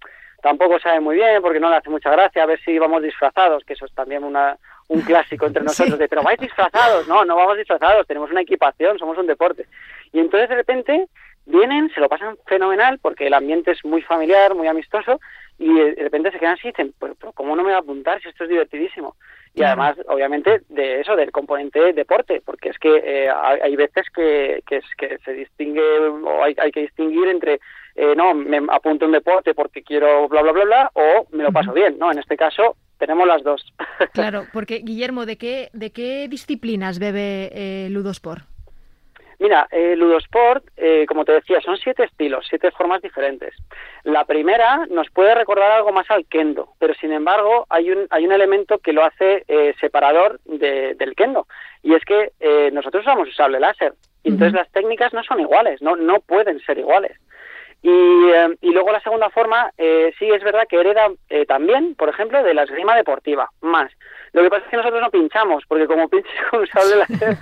tampoco 0.42 0.78
sabe 0.80 1.00
muy 1.00 1.16
bien 1.16 1.40
porque 1.42 1.60
no 1.60 1.70
le 1.70 1.76
hace 1.76 1.90
mucha 1.90 2.10
gracia 2.10 2.42
a 2.42 2.46
ver 2.46 2.60
si 2.64 2.78
vamos 2.78 3.02
disfrazados, 3.02 3.64
que 3.64 3.72
eso 3.74 3.86
es 3.86 3.94
también 3.94 4.22
una, 4.24 4.56
un 4.92 5.00
clásico 5.02 5.46
entre 5.46 5.62
nosotros 5.64 5.98
de, 5.98 6.08
pero 6.08 6.22
vais 6.22 6.38
disfrazados. 6.38 7.08
No, 7.08 7.24
no 7.24 7.36
vamos 7.36 7.56
disfrazados, 7.56 8.06
tenemos 8.06 8.30
una 8.30 8.42
equipación, 8.42 8.98
somos 8.98 9.18
un 9.18 9.26
deporte. 9.26 9.66
Y 10.12 10.20
entonces 10.20 10.48
de 10.48 10.56
repente 10.56 11.06
vienen, 11.46 11.90
se 11.92 12.00
lo 12.00 12.08
pasan 12.08 12.36
fenomenal 12.46 12.98
porque 13.00 13.26
el 13.26 13.34
ambiente 13.34 13.72
es 13.72 13.84
muy 13.84 14.02
familiar, 14.02 14.54
muy 14.54 14.68
amistoso 14.68 15.20
y 15.58 15.72
de 15.72 15.94
repente 15.96 16.30
se 16.30 16.38
quedan 16.38 16.54
así 16.54 16.68
y 16.68 16.70
dicen, 16.70 16.94
pero, 16.98 17.14
¿cómo 17.32 17.56
no 17.56 17.62
me 17.62 17.72
va 17.72 17.78
a 17.78 17.80
apuntar 17.80 18.20
si 18.20 18.28
esto 18.28 18.44
es 18.44 18.50
divertidísimo? 18.50 19.16
Y 19.54 19.62
además, 19.62 19.96
obviamente, 20.08 20.62
de 20.70 21.00
eso, 21.00 21.14
del 21.14 21.30
componente 21.30 21.92
deporte, 21.92 22.40
porque 22.42 22.70
es 22.70 22.78
que 22.78 23.02
eh, 23.04 23.30
hay 23.30 23.76
veces 23.76 24.06
que, 24.14 24.62
que, 24.66 24.80
que 24.96 25.18
se 25.18 25.32
distingue 25.34 25.82
o 25.82 26.42
hay, 26.42 26.56
hay 26.58 26.72
que 26.72 26.80
distinguir 26.80 27.28
entre 27.28 27.60
eh, 27.94 28.14
no, 28.16 28.32
me 28.34 28.58
apunto 28.70 29.04
un 29.04 29.12
deporte 29.12 29.54
porque 29.54 29.82
quiero 29.82 30.28
bla, 30.28 30.42
bla, 30.42 30.52
bla, 30.52 30.64
bla, 30.64 30.90
o 30.94 31.26
me 31.32 31.42
lo 31.42 31.52
paso 31.52 31.72
bien, 31.72 31.98
¿no? 31.98 32.10
En 32.10 32.18
este 32.18 32.36
caso 32.36 32.76
tenemos 32.98 33.26
las 33.26 33.42
dos. 33.42 33.62
Claro, 34.10 34.46
porque 34.52 34.80
Guillermo, 34.80 35.26
¿de 35.26 35.36
qué, 35.36 35.70
de 35.72 35.90
qué 35.92 36.28
disciplinas 36.28 36.98
bebe 36.98 37.50
eh, 37.52 37.88
Ludosport? 37.90 38.44
Mira, 39.42 39.66
eh, 39.72 39.96
Ludosport, 39.96 40.64
eh, 40.76 41.04
como 41.08 41.24
te 41.24 41.32
decía, 41.32 41.60
son 41.60 41.76
siete 41.76 42.04
estilos, 42.04 42.46
siete 42.48 42.70
formas 42.70 43.02
diferentes. 43.02 43.52
La 44.04 44.24
primera 44.24 44.86
nos 44.88 45.10
puede 45.10 45.34
recordar 45.34 45.72
algo 45.72 45.90
más 45.90 46.08
al 46.12 46.26
kendo, 46.26 46.74
pero 46.78 46.94
sin 46.94 47.12
embargo 47.12 47.66
hay 47.68 47.90
un, 47.90 48.06
hay 48.10 48.24
un 48.24 48.30
elemento 48.30 48.78
que 48.78 48.92
lo 48.92 49.04
hace 49.04 49.44
eh, 49.48 49.74
separador 49.80 50.38
del 50.44 51.14
kendo, 51.16 51.48
y 51.82 51.94
es 51.94 52.04
que 52.04 52.30
eh, 52.38 52.70
nosotros 52.72 53.02
usamos 53.02 53.26
un 53.26 53.34
sable 53.34 53.58
láser, 53.58 53.94
y 54.22 54.28
entonces 54.28 54.54
las 54.54 54.70
técnicas 54.70 55.12
no 55.12 55.24
son 55.24 55.40
iguales, 55.40 55.82
no, 55.82 55.96
no 55.96 56.20
pueden 56.20 56.60
ser 56.60 56.78
iguales. 56.78 57.18
Y, 57.82 57.90
eh, 57.90 58.56
y, 58.60 58.70
luego 58.70 58.92
la 58.92 59.00
segunda 59.00 59.28
forma, 59.30 59.72
eh, 59.76 60.12
sí 60.18 60.30
es 60.30 60.42
verdad 60.44 60.68
que 60.68 60.78
hereda 60.78 61.08
eh, 61.28 61.44
también, 61.46 61.96
por 61.96 62.08
ejemplo, 62.08 62.42
de 62.42 62.54
la 62.54 62.62
esgrima 62.62 62.94
deportiva, 62.94 63.50
más. 63.60 63.90
Lo 64.32 64.42
que 64.42 64.50
pasa 64.50 64.64
es 64.64 64.70
que 64.70 64.76
nosotros 64.76 65.00
no 65.00 65.10
pinchamos, 65.10 65.64
porque 65.66 65.86
como 65.86 66.08
pinches 66.08 66.32
con 66.50 66.60
un 66.60 66.66
sable 66.68 66.96
láser, 66.96 67.36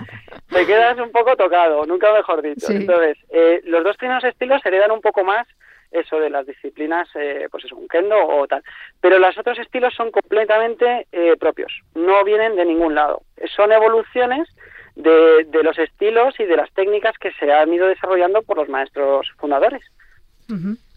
te 0.51 0.67
quedas 0.67 0.99
un 0.99 1.13
poco 1.13 1.37
tocado, 1.37 1.85
nunca 1.87 2.13
mejor 2.13 2.43
dicho. 2.43 2.67
Sí. 2.67 2.77
Entonces, 2.77 3.19
eh, 3.31 3.61
los 3.65 3.85
dos 3.85 3.97
primeros 3.97 4.25
estilos 4.25 4.65
heredan 4.65 4.91
un 4.91 5.01
poco 5.01 5.25
más 5.25 5.47
eso 5.93 6.21
de 6.21 6.31
las 6.31 6.47
disciplinas, 6.47 7.09
eh, 7.15 7.49
pues 7.51 7.65
eso, 7.65 7.77
un 7.77 7.89
kendo 7.89 8.17
o 8.17 8.47
tal. 8.47 8.63
Pero 9.01 9.19
los 9.19 9.37
otros 9.37 9.59
estilos 9.59 9.95
son 9.95 10.11
completamente 10.11 11.07
eh, 11.13 11.37
propios, 11.39 11.73
no 11.95 12.25
vienen 12.25 12.57
de 12.57 12.65
ningún 12.65 12.95
lado. 12.95 13.23
Son 13.55 13.73
evoluciones 13.73 14.49
de, 14.95 15.45
de 15.45 15.63
los 15.63 15.79
estilos 15.79 16.39
y 16.39 16.45
de 16.45 16.57
las 16.57 16.71
técnicas 16.73 17.19
que 17.19 17.33
se 17.33 17.53
han 17.53 17.73
ido 17.73 17.89
desarrollando 17.89 18.43
por 18.43 18.57
los 18.57 18.69
maestros 18.69 19.31
fundadores. 19.39 19.83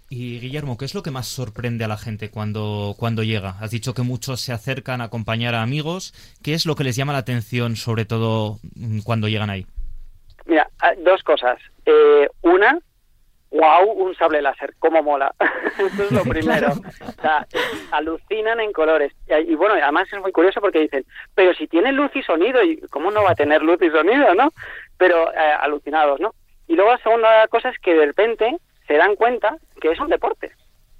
Y 0.09 0.39
Guillermo, 0.39 0.77
¿qué 0.77 0.85
es 0.85 0.93
lo 0.93 1.01
que 1.01 1.09
más 1.09 1.27
sorprende 1.27 1.85
a 1.85 1.87
la 1.87 1.97
gente 1.97 2.29
cuando, 2.29 2.93
cuando 2.99 3.23
llega? 3.23 3.55
Has 3.59 3.71
dicho 3.71 3.93
que 3.93 4.03
muchos 4.03 4.41
se 4.41 4.53
acercan 4.53 5.01
a 5.01 5.05
acompañar 5.05 5.55
a 5.55 5.63
amigos. 5.63 6.13
¿Qué 6.43 6.53
es 6.53 6.65
lo 6.65 6.75
que 6.75 6.83
les 6.83 6.95
llama 6.95 7.13
la 7.13 7.19
atención, 7.19 7.75
sobre 7.75 8.05
todo 8.05 8.59
mm, 8.75 8.99
cuando 8.99 9.27
llegan 9.27 9.49
ahí? 9.49 9.65
Mira, 10.45 10.69
ah, 10.81 10.91
dos 11.03 11.23
cosas. 11.23 11.57
Eh, 11.85 12.29
una, 12.43 12.77
wow, 13.49 13.91
un 13.91 14.13
sable 14.15 14.41
láser, 14.41 14.75
cómo 14.77 15.01
mola. 15.01 15.33
Eso 15.79 16.03
es 16.03 16.11
lo 16.11 16.23
primero. 16.29 16.73
O 16.73 17.21
sea, 17.21 17.47
alucinan 17.91 18.59
en 18.59 18.71
colores. 18.71 19.13
Y, 19.27 19.53
y, 19.53 19.55
bueno, 19.55 19.75
además 19.81 20.07
es 20.11 20.19
muy 20.21 20.31
curioso 20.31 20.61
porque 20.61 20.79
dicen, 20.81 21.05
pero 21.33 21.55
si 21.55 21.67
tiene 21.67 21.91
luz 21.91 22.11
y 22.15 22.21
sonido, 22.21 22.61
¿y 22.63 22.79
cómo 22.91 23.09
no 23.09 23.23
va 23.23 23.31
a 23.31 23.35
tener 23.35 23.63
luz 23.63 23.81
y 23.81 23.89
sonido, 23.89 24.35
no? 24.35 24.53
Pero 24.97 25.33
eh, 25.33 25.53
alucinados, 25.59 26.19
¿no? 26.19 26.35
Y 26.67 26.75
luego 26.75 26.91
la 26.91 26.99
segunda 26.99 27.47
cosa 27.47 27.69
es 27.69 27.79
que 27.79 27.93
de 27.93 28.05
repente 28.05 28.57
se 28.93 28.99
dan 28.99 29.15
cuenta 29.15 29.57
que 29.81 29.89
es 29.89 29.99
un 29.99 30.07
deporte. 30.07 30.51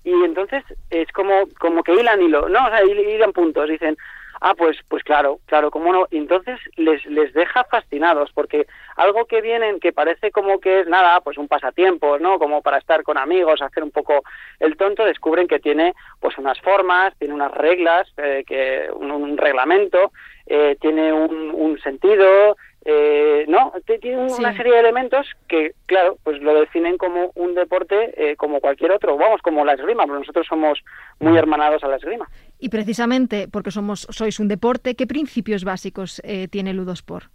Y 0.03 0.11
entonces 0.25 0.63
es 0.89 1.07
como, 1.11 1.43
como 1.59 1.83
que 1.83 1.93
hilan 1.93 2.23
hilo, 2.23 2.49
no, 2.49 2.65
o 2.65 2.69
sea, 2.69 2.83
hilan 2.83 3.33
puntos, 3.33 3.69
dicen, 3.69 3.95
ah, 4.41 4.55
pues, 4.57 4.77
pues 4.87 5.03
claro, 5.03 5.39
claro, 5.45 5.69
cómo 5.69 5.93
no. 5.93 6.07
Y 6.09 6.17
entonces 6.17 6.59
les, 6.75 7.05
les 7.05 7.31
deja 7.33 7.63
fascinados, 7.65 8.31
porque 8.33 8.65
algo 8.95 9.25
que 9.25 9.41
vienen, 9.41 9.79
que 9.79 9.93
parece 9.93 10.31
como 10.31 10.59
que 10.59 10.79
es 10.79 10.87
nada, 10.87 11.21
pues 11.21 11.37
un 11.37 11.47
pasatiempo, 11.47 12.17
¿no? 12.17 12.39
Como 12.39 12.63
para 12.63 12.79
estar 12.79 13.03
con 13.03 13.19
amigos, 13.19 13.61
hacer 13.61 13.83
un 13.83 13.91
poco 13.91 14.23
el 14.59 14.75
tonto, 14.75 15.05
descubren 15.05 15.47
que 15.47 15.59
tiene 15.59 15.93
pues 16.19 16.35
unas 16.39 16.59
formas, 16.61 17.13
tiene 17.19 17.35
unas 17.35 17.51
reglas, 17.51 18.11
eh, 18.17 18.43
que 18.47 18.89
un, 18.91 19.11
un 19.11 19.37
reglamento, 19.37 20.11
eh, 20.47 20.77
tiene 20.81 21.13
un, 21.13 21.51
un 21.53 21.79
sentido, 21.79 22.57
eh, 22.85 23.45
no, 23.47 23.73
tiene 23.85 24.17
una 24.17 24.55
serie 24.55 24.73
de 24.73 24.79
elementos 24.79 25.27
que, 25.47 25.73
claro, 25.85 26.17
pues 26.23 26.41
lo 26.41 26.53
definen 26.59 26.97
como 26.97 27.31
un 27.35 27.55
deporte 27.55 28.13
eh, 28.17 28.35
como 28.35 28.59
cualquier 28.59 28.91
otro, 28.91 29.17
vamos, 29.17 29.41
como 29.41 29.63
la 29.63 29.73
esgrima, 29.73 30.05
porque 30.05 30.19
nosotros 30.19 30.45
somos 30.47 30.79
muy 31.19 31.37
hermanados 31.37 31.83
a 31.83 31.87
la 31.87 31.95
esgrima. 31.95 32.27
Y 32.59 32.69
precisamente 32.69 33.47
porque 33.51 33.71
somos, 33.71 34.07
sois 34.09 34.39
un 34.39 34.47
deporte, 34.47 34.95
¿qué 34.95 35.07
principios 35.07 35.63
básicos 35.63 36.21
eh, 36.25 36.47
tiene 36.49 36.73
Ludosport? 36.73 37.25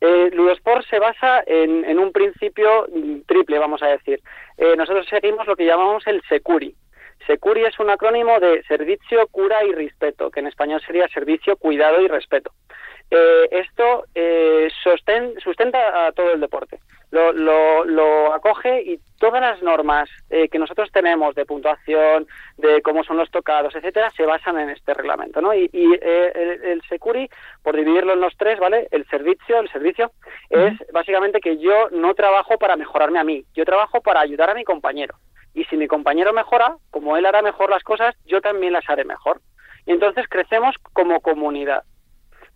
Eh, 0.00 0.30
Ludosport 0.32 0.86
se 0.88 0.98
basa 0.98 1.42
en, 1.46 1.84
en 1.84 1.98
un 1.98 2.12
principio 2.12 2.86
triple, 3.26 3.58
vamos 3.58 3.82
a 3.82 3.88
decir. 3.88 4.20
Eh, 4.56 4.74
nosotros 4.76 5.06
seguimos 5.08 5.46
lo 5.46 5.56
que 5.56 5.66
llamamos 5.66 6.06
el 6.06 6.22
SECURI. 6.28 6.74
SECURI 7.26 7.64
es 7.64 7.78
un 7.78 7.90
acrónimo 7.90 8.38
de 8.38 8.62
Servicio, 8.64 9.26
Cura 9.28 9.64
y 9.64 9.72
Respeto, 9.72 10.30
que 10.30 10.40
en 10.40 10.46
español 10.46 10.80
sería 10.86 11.08
Servicio, 11.08 11.56
Cuidado 11.56 12.00
y 12.00 12.08
Respeto. 12.08 12.52
Eh, 13.10 13.48
esto 13.50 14.04
eh, 14.14 14.68
sosten- 14.84 15.38
sustenta 15.40 16.06
a 16.06 16.12
todo 16.12 16.32
el 16.32 16.40
deporte, 16.40 16.78
lo, 17.10 17.32
lo, 17.32 17.84
lo 17.84 18.34
acoge 18.34 18.82
y 18.82 19.00
todas 19.18 19.40
las 19.40 19.62
normas 19.62 20.10
eh, 20.28 20.50
que 20.50 20.58
nosotros 20.58 20.90
tenemos 20.92 21.34
de 21.34 21.46
puntuación, 21.46 22.26
de 22.58 22.82
cómo 22.82 23.02
son 23.04 23.16
los 23.16 23.30
tocados, 23.30 23.74
etcétera, 23.74 24.10
se 24.10 24.26
basan 24.26 24.58
en 24.58 24.68
este 24.68 24.92
reglamento, 24.92 25.40
¿no? 25.40 25.54
Y, 25.54 25.70
y, 25.72 25.94
eh, 26.02 26.32
el, 26.34 26.64
el 26.64 26.82
Securi, 26.82 27.30
por 27.62 27.76
dividirlo 27.76 28.12
en 28.12 28.20
los 28.20 28.36
tres, 28.36 28.58
¿vale? 28.58 28.88
El 28.90 29.06
servicio, 29.08 29.58
el 29.58 29.70
servicio 29.70 30.12
es 30.50 30.74
básicamente 30.92 31.40
que 31.40 31.56
yo 31.56 31.88
no 31.90 32.12
trabajo 32.12 32.58
para 32.58 32.76
mejorarme 32.76 33.18
a 33.18 33.24
mí, 33.24 33.42
yo 33.54 33.64
trabajo 33.64 34.02
para 34.02 34.20
ayudar 34.20 34.50
a 34.50 34.54
mi 34.54 34.64
compañero. 34.64 35.14
Y 35.54 35.64
si 35.64 35.78
mi 35.78 35.88
compañero 35.88 36.34
mejora, 36.34 36.76
como 36.90 37.16
él 37.16 37.24
hará 37.24 37.40
mejor 37.40 37.70
las 37.70 37.82
cosas, 37.82 38.14
yo 38.26 38.42
también 38.42 38.74
las 38.74 38.88
haré 38.88 39.04
mejor. 39.04 39.40
Y 39.86 39.92
entonces 39.92 40.28
crecemos 40.28 40.76
como 40.92 41.20
comunidad. 41.20 41.84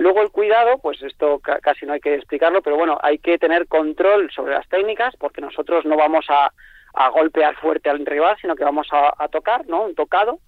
Luego 0.02 0.20
el 0.22 0.30
cuidado, 0.30 0.78
pues 0.78 1.00
esto 1.02 1.38
ca- 1.38 1.60
casi 1.60 1.86
no 1.86 1.92
hay 1.92 2.00
que 2.00 2.14
explicarlo, 2.14 2.60
pero 2.62 2.76
bueno, 2.76 2.98
hay 3.02 3.18
que 3.18 3.38
tener 3.38 3.66
control 3.68 4.30
sobre 4.32 4.54
las 4.54 4.68
técnicas 4.68 5.14
porque 5.16 5.40
nosotros 5.40 5.84
no 5.84 5.96
vamos 5.96 6.26
a, 6.28 6.50
a 6.94 7.08
golpear 7.10 7.54
fuerte 7.56 7.88
al 7.88 8.04
rival, 8.04 8.36
sino 8.40 8.56
que 8.56 8.64
vamos 8.64 8.88
a, 8.92 9.14
a 9.16 9.28
tocar, 9.28 9.66
¿no? 9.68 9.82
Un 9.84 9.94
tocado. 9.94 10.38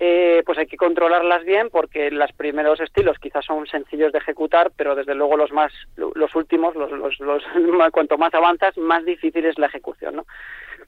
Eh, 0.00 0.42
pues 0.44 0.58
hay 0.58 0.66
que 0.66 0.76
controlarlas 0.76 1.44
bien 1.44 1.68
porque 1.70 2.10
los 2.10 2.32
primeros 2.32 2.80
estilos 2.80 3.16
quizás 3.20 3.44
son 3.44 3.64
sencillos 3.68 4.10
de 4.10 4.18
ejecutar, 4.18 4.72
pero 4.76 4.96
desde 4.96 5.14
luego 5.14 5.36
los 5.36 5.52
más, 5.52 5.72
los 5.96 6.34
últimos, 6.34 6.74
los, 6.74 6.90
los, 6.90 7.20
los 7.20 7.42
cuanto 7.92 8.18
más 8.18 8.34
avanzas, 8.34 8.76
más 8.76 9.04
difícil 9.04 9.44
es 9.46 9.56
la 9.58 9.66
ejecución, 9.66 10.16
¿no? 10.16 10.26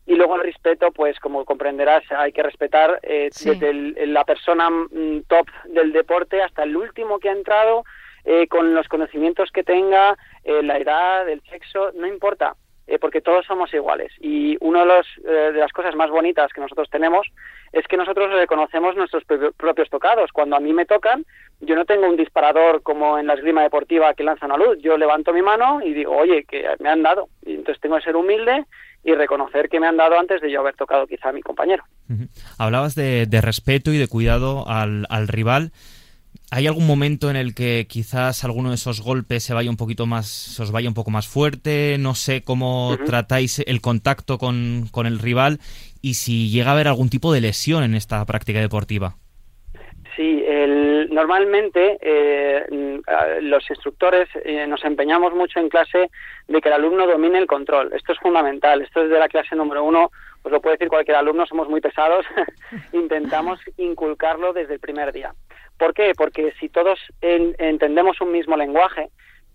Y 0.07 0.14
luego 0.16 0.37
el 0.37 0.42
respeto, 0.42 0.90
pues 0.90 1.18
como 1.20 1.44
comprenderás, 1.44 2.02
hay 2.11 2.33
que 2.33 2.42
respetar 2.42 2.98
eh, 3.02 3.29
Sí. 3.33 3.50
desde 3.50 3.70
el- 3.70 4.12
la 4.12 4.24
persona 4.24 4.70
mm, 4.70 5.22
top 5.29 5.46
del 5.66 5.92
deporte 5.92 6.42
hasta 6.42 6.62
el 6.64 6.76
último 6.76 7.18
que 7.20 7.29
ha 7.29 7.33
entrado, 7.33 7.85
eh, 8.26 8.46
con 8.48 8.74
los 8.74 8.86
conocimientos 8.88 9.50
que 9.50 9.62
tenga, 9.64 10.16
eh, 10.44 10.62
la 10.62 10.76
edad, 10.78 11.26
el 11.28 11.40
sexo, 11.48 11.92
no 11.94 12.06
importa, 12.06 12.54
eh, 12.86 12.98
porque 12.98 13.20
todos 13.20 13.46
somos 13.46 13.72
iguales. 13.72 14.12
Y 14.20 14.56
una 14.60 14.84
de, 14.84 15.00
eh, 15.24 15.52
de 15.52 15.58
las 15.58 15.72
cosas 15.72 15.94
más 15.96 16.10
bonitas 16.10 16.52
que 16.52 16.60
nosotros 16.60 16.88
tenemos 16.90 17.26
es 17.72 17.86
que 17.88 17.96
nosotros 17.96 18.30
reconocemos 18.32 18.94
nuestros 18.96 19.24
pro- 19.24 19.52
propios 19.52 19.88
tocados. 19.90 20.30
Cuando 20.32 20.56
a 20.56 20.60
mí 20.60 20.72
me 20.72 20.86
tocan, 20.86 21.24
yo 21.60 21.74
no 21.74 21.84
tengo 21.84 22.06
un 22.06 22.16
disparador 22.16 22.82
como 22.82 23.18
en 23.18 23.26
la 23.26 23.34
esgrima 23.34 23.62
deportiva 23.62 24.14
que 24.14 24.22
lanza 24.24 24.46
una 24.46 24.56
luz. 24.56 24.78
Yo 24.80 24.96
levanto 24.98 25.32
mi 25.32 25.42
mano 25.42 25.80
y 25.82 25.94
digo, 25.94 26.16
oye, 26.16 26.44
que 26.44 26.64
me 26.80 26.88
han 26.88 27.02
dado. 27.02 27.28
Y 27.44 27.54
entonces 27.54 27.80
tengo 27.80 27.96
que 27.96 28.02
ser 28.02 28.16
humilde 28.16 28.64
y 29.02 29.14
reconocer 29.14 29.68
que 29.68 29.78
me 29.80 29.86
han 29.86 29.96
dado 29.96 30.18
antes 30.18 30.40
de 30.40 30.50
yo 30.50 30.60
haber 30.60 30.74
tocado 30.74 31.06
quizá 31.06 31.28
a 31.28 31.32
mi 31.32 31.42
compañero. 31.42 31.84
Hablabas 32.58 32.94
de, 32.94 33.26
de 33.26 33.40
respeto 33.40 33.92
y 33.92 33.98
de 33.98 34.08
cuidado 34.08 34.64
al 34.68 35.28
rival. 35.28 35.70
¿Hay 36.52 36.66
algún 36.68 36.87
momento 36.87 37.28
en 37.28 37.37
el 37.37 37.54
que 37.54 37.87
quizás 37.88 38.44
alguno 38.44 38.68
de 38.68 38.76
esos 38.76 39.00
golpes 39.02 39.42
se 39.42 39.52
vaya 39.52 39.68
un 39.68 39.76
poquito 39.76 40.06
más, 40.06 40.26
se 40.28 40.62
os 40.62 40.70
vaya 40.70 40.88
un 40.88 40.94
poco 40.94 41.11
más 41.11 41.26
fuerte? 41.26 41.96
No 41.98 42.14
sé 42.14 42.42
cómo 42.42 42.96
tratáis 43.04 43.59
el 43.66 43.80
contacto 43.80 44.38
con, 44.38 44.87
con 44.92 45.06
el 45.06 45.18
rival 45.18 45.59
y 46.02 46.14
si 46.14 46.48
llega 46.48 46.70
a 46.70 46.72
haber 46.74 46.87
algún 46.88 47.09
tipo 47.11 47.32
de 47.32 47.40
lesión 47.40 47.82
en 47.82 47.94
esta 47.96 48.24
práctica 48.24 48.61
deportiva. 48.61 49.16
Sí, 50.14 50.42
el- 50.46 51.09
normalmente 51.11 51.98
eh, 52.00 52.64
los 53.42 53.68
instructores 53.68 54.28
eh, 54.44 54.66
nos 54.66 54.82
empeñamos 54.85 55.35
mucho 55.35 55.59
en 55.61 55.68
clase 55.68 56.11
de 56.48 56.61
que 56.61 56.68
el 56.68 56.74
alumno 56.74 57.06
domine 57.06 57.38
el 57.38 57.46
control. 57.46 57.90
Esto 57.92 58.12
es 58.12 58.18
fundamental. 58.20 58.80
Esto 58.82 59.02
es 59.02 59.11
de 59.11 59.18
la 59.18 59.28
clase 59.28 59.56
número 59.56 59.82
uno. 59.85 60.11
Pues 60.42 60.52
lo 60.52 60.61
puede 60.61 60.76
decir 60.76 60.88
cualquier 60.88 61.16
alumno, 61.16 61.44
somos 61.46 61.68
muy 61.68 61.80
pesados. 61.80 62.24
Intentamos 62.92 63.59
inculcarlo 63.76 64.52
desde 64.52 64.74
el 64.74 64.80
primer 64.80 65.12
día. 65.12 65.35
¿Por 65.78 65.94
qué? 65.94 66.12
Porque 66.16 66.52
si 66.60 66.68
todos 66.68 66.98
en- 67.20 67.54
entendemos 67.58 68.20
un 68.20 68.32
mismo 68.32 68.56
lenguaje, 68.56 69.08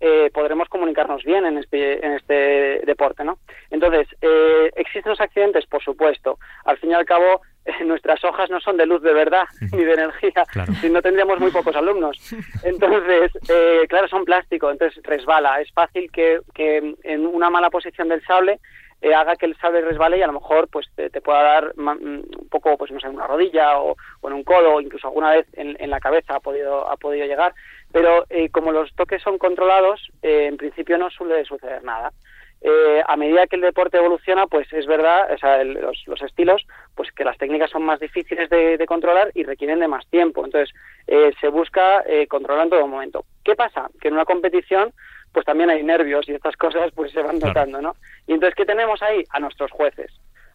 eh, 0.04 0.32
podremos 0.34 0.68
comunicarnos 0.68 1.24
bien 1.24 1.46
en 1.46 1.58
este, 1.60 2.04
en 2.04 2.14
este 2.14 2.82
deporte, 2.86 3.24
¿no? 3.24 3.38
Entonces, 3.70 4.08
eh, 4.22 4.72
¿existen 4.76 5.12
los 5.12 5.22
accidentes? 5.22 5.68
Por 5.68 5.84
supuesto. 5.84 6.40
Al 6.66 6.78
fin 6.80 6.90
y 6.90 6.94
al 6.96 7.06
cabo, 7.06 7.42
nuestras 7.86 8.24
hojas 8.24 8.50
no 8.50 8.60
son 8.60 8.78
de 8.78 8.88
luz 8.88 9.04
de 9.04 9.14
verdad 9.14 9.44
ni 9.74 9.84
de 9.84 9.94
energía, 9.94 10.44
Claro. 10.52 10.74
si 10.82 10.90
no 10.90 11.02
tendríamos 11.04 11.40
muy 11.40 11.52
pocos 11.52 11.76
alumnos. 11.76 12.18
Entonces, 12.64 13.32
eh, 13.50 13.86
claro, 13.90 14.08
son 14.08 14.26
plástico, 14.26 14.72
entonces 14.72 15.04
resbala. 15.04 15.62
Es 15.62 15.72
fácil 15.72 16.10
que, 16.12 16.40
que 16.56 16.96
en 17.04 17.26
una 17.28 17.52
mala 17.52 17.70
posición 17.70 18.10
del 18.10 18.24
sable 18.26 18.60
eh, 19.02 19.14
haga 19.14 19.36
que 19.36 19.46
el 19.48 19.58
sable 19.58 19.82
resbale 19.82 20.18
y 20.18 20.22
a 20.22 20.28
lo 20.28 20.34
mejor 20.34 20.68
pues 20.70 20.88
te, 20.96 21.10
pueda 21.22 21.42
dar 21.44 21.74
mm, 21.76 21.88
un 21.90 22.48
poco, 22.50 22.78
pues 22.78 22.92
no 22.92 23.00
sé, 23.00 23.08
en 23.08 23.16
una 23.16 23.28
rodilla 23.28 23.80
o, 23.80 23.96
o 24.22 24.28
en 24.28 24.34
un 24.34 24.44
codo, 24.44 24.76
o 24.76 24.82
incluso 24.82 25.08
alguna 25.08 25.32
vez 25.32 25.48
en, 25.54 25.76
en 25.80 25.90
la 25.90 26.00
cabeza 26.00 26.36
ha 26.36 26.40
podido, 26.40 26.90
ha 26.90 26.98
podido 26.98 27.26
llegar. 27.26 27.54
Pero 27.92 28.26
eh, 28.30 28.50
como 28.50 28.72
los 28.72 28.94
toques 28.96 29.22
son 29.22 29.38
controlados, 29.38 30.10
eh, 30.22 30.46
en 30.46 30.58
principio 30.58 30.98
no 30.98 31.10
suele 31.10 31.44
suceder 31.46 31.84
nada 31.84 32.12
eh, 32.64 33.02
a 33.08 33.18
medida 33.18 33.48
que 33.48 33.56
el 33.56 33.64
deporte 33.64 33.98
evoluciona, 33.98 34.46
pues 34.46 34.72
es 34.72 34.86
verdad, 34.86 35.30
o 35.34 35.48
el- 35.62 35.74
los, 35.74 36.04
los 36.06 36.22
estilos, 36.22 36.66
pues 36.96 37.12
que 37.12 37.24
las 37.24 37.38
técnicas 37.40 37.72
son 37.72 37.82
más 37.84 38.00
difíciles 38.00 38.52
de, 38.52 38.78
de 38.78 38.86
controlar 38.86 39.32
y 39.34 39.44
requieren 39.44 39.80
de 39.80 39.88
más 39.88 40.06
tiempo. 40.12 40.46
Entonces, 40.46 40.72
se 41.42 41.48
busca 41.48 42.04
controlar 42.30 42.66
en 42.66 42.70
todo 42.70 42.88
momento. 42.88 43.26
¿Qué 43.44 43.56
pasa? 43.56 43.90
Que 44.00 44.10
en 44.10 44.14
una 44.14 44.26
competición, 44.26 44.94
pues 45.34 45.46
también 45.46 45.70
hay 45.70 45.84
nervios 45.84 46.28
y 46.28 46.34
estas 46.34 46.56
cosas 46.58 46.92
pues 46.96 47.12
se 47.12 47.22
van 47.22 47.40
Claro. 47.40 47.54
notando, 47.54 47.82
¿no? 47.82 47.96
Y 48.28 48.34
entonces, 48.34 48.56
¿qué 48.56 48.66
tenemos 48.66 49.02
ahí? 49.02 49.24
A 49.32 49.40
nuestros 49.40 49.72
jueces. 49.72 50.12